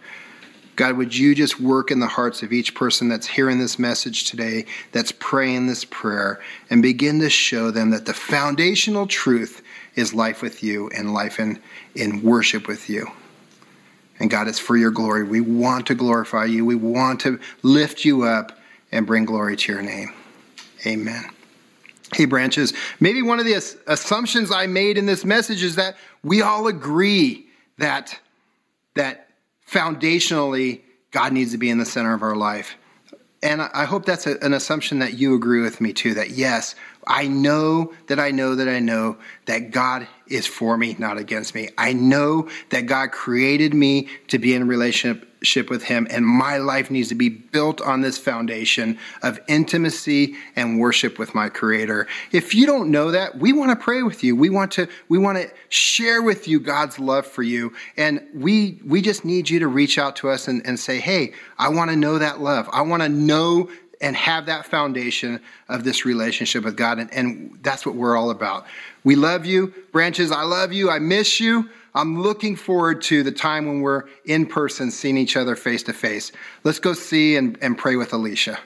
God, 0.76 0.96
would 0.96 1.14
you 1.14 1.34
just 1.34 1.60
work 1.60 1.90
in 1.90 2.00
the 2.00 2.06
hearts 2.06 2.42
of 2.42 2.52
each 2.52 2.74
person 2.74 3.08
that's 3.08 3.26
hearing 3.26 3.58
this 3.58 3.78
message 3.78 4.24
today, 4.24 4.64
that's 4.92 5.12
praying 5.12 5.66
this 5.66 5.84
prayer, 5.84 6.40
and 6.70 6.80
begin 6.80 7.20
to 7.20 7.28
show 7.28 7.70
them 7.70 7.90
that 7.90 8.06
the 8.06 8.14
foundational 8.14 9.06
truth 9.06 9.62
is 9.94 10.14
life 10.14 10.40
with 10.40 10.62
you 10.62 10.88
and 10.96 11.12
life 11.12 11.38
in, 11.38 11.60
in 11.94 12.22
worship 12.22 12.66
with 12.66 12.88
you. 12.88 13.06
And 14.20 14.30
God, 14.30 14.46
it's 14.48 14.59
for 14.59 14.76
your 14.76 14.90
glory. 14.90 15.24
We 15.24 15.40
want 15.40 15.87
to 15.87 15.94
glorify 15.94 16.44
you. 16.44 16.64
We 16.64 16.74
want 16.74 17.20
to 17.20 17.40
lift 17.62 18.04
you 18.04 18.22
up 18.22 18.59
and 18.92 19.06
bring 19.06 19.24
glory 19.24 19.56
to 19.56 19.72
your 19.72 19.83
name. 19.83 20.12
Amen. 20.87 21.24
Hey, 22.12 22.26
branches, 22.26 22.74
maybe 22.98 23.22
one 23.22 23.38
of 23.38 23.46
the 23.46 23.54
assumptions 23.87 24.52
I 24.52 24.66
made 24.66 24.98
in 24.98 25.06
this 25.06 25.24
message 25.24 25.62
is 25.62 25.76
that 25.76 25.96
we 26.22 26.42
all 26.42 26.66
agree 26.66 27.46
that, 27.78 28.18
that 28.94 29.28
foundationally, 29.66 30.83
God 31.12 31.33
needs 31.33 31.52
to 31.52 31.59
be 31.59 31.70
in 31.70 31.78
the 31.78 31.87
center 31.87 32.12
of 32.12 32.22
our 32.22 32.37
life. 32.37 32.76
And 33.42 33.62
I 33.62 33.85
hope 33.85 34.04
that's 34.04 34.26
a, 34.26 34.37
an 34.42 34.52
assumption 34.52 34.98
that 34.98 35.14
you 35.14 35.35
agree 35.35 35.62
with 35.62 35.80
me 35.80 35.92
too 35.92 36.14
that 36.14 36.30
yes, 36.30 36.74
I 37.06 37.26
know 37.26 37.94
that 38.09 38.20
I 38.20 38.33
know 38.33 38.54
that 38.54 38.68
I 38.68 38.80
know 38.80 39.16
that 39.46 39.70
God 39.70 40.06
is 40.30 40.46
for 40.46 40.76
me, 40.76 40.96
not 40.98 41.18
against 41.18 41.54
me. 41.54 41.68
I 41.76 41.92
know 41.92 42.48
that 42.70 42.86
God 42.86 43.10
created 43.10 43.74
me 43.74 44.08
to 44.28 44.38
be 44.38 44.54
in 44.54 44.68
relationship 44.68 45.70
with 45.70 45.82
Him, 45.82 46.06
and 46.10 46.24
my 46.24 46.58
life 46.58 46.90
needs 46.90 47.08
to 47.08 47.14
be 47.14 47.28
built 47.28 47.80
on 47.80 48.00
this 48.00 48.16
foundation 48.16 48.98
of 49.22 49.40
intimacy 49.48 50.36
and 50.56 50.78
worship 50.78 51.18
with 51.18 51.34
my 51.34 51.48
Creator. 51.48 52.06
If 52.32 52.54
you 52.54 52.66
don't 52.66 52.90
know 52.90 53.10
that, 53.10 53.38
we 53.38 53.52
want 53.52 53.70
to 53.70 53.82
pray 53.82 54.02
with 54.02 54.22
you. 54.22 54.36
We 54.36 54.50
want 54.50 54.72
to 54.72 54.88
we 55.08 55.18
want 55.18 55.38
to 55.38 55.50
share 55.68 56.22
with 56.22 56.46
you 56.46 56.60
God's 56.60 56.98
love 56.98 57.26
for 57.26 57.42
you, 57.42 57.72
and 57.96 58.22
we 58.34 58.80
we 58.84 59.02
just 59.02 59.24
need 59.24 59.50
you 59.50 59.58
to 59.58 59.68
reach 59.68 59.98
out 59.98 60.16
to 60.16 60.30
us 60.30 60.48
and, 60.48 60.64
and 60.66 60.78
say, 60.78 61.00
"Hey, 61.00 61.32
I 61.58 61.68
want 61.68 61.90
to 61.90 61.96
know 61.96 62.18
that 62.18 62.40
love. 62.40 62.68
I 62.72 62.82
want 62.82 63.02
to 63.02 63.08
know 63.08 63.68
and 64.00 64.16
have 64.16 64.46
that 64.46 64.66
foundation 64.66 65.40
of 65.68 65.84
this 65.84 66.04
relationship 66.04 66.64
with 66.64 66.76
God. 66.76 66.98
And, 66.98 67.12
and, 67.12 67.58
that's 67.62 67.84
what 67.84 67.94
we're 67.94 68.16
all 68.16 68.30
about. 68.30 68.66
We 69.04 69.16
love 69.16 69.44
you, 69.44 69.74
branches. 69.92 70.32
I 70.32 70.42
love 70.42 70.72
you. 70.72 70.90
I 70.90 70.98
miss 70.98 71.40
you. 71.40 71.68
I'm 71.94 72.22
looking 72.22 72.56
forward 72.56 73.02
to 73.02 73.22
the 73.22 73.32
time 73.32 73.66
when 73.66 73.80
we're 73.82 74.04
in 74.24 74.46
person, 74.46 74.90
seeing 74.90 75.16
each 75.16 75.36
other 75.36 75.56
face 75.56 75.82
to 75.84 75.92
face. 75.92 76.32
Let's 76.64 76.78
go 76.78 76.92
see 76.94 77.36
and, 77.36 77.58
and 77.60 77.76
pray 77.76 77.96
with 77.96 78.12
Alicia. 78.12 78.58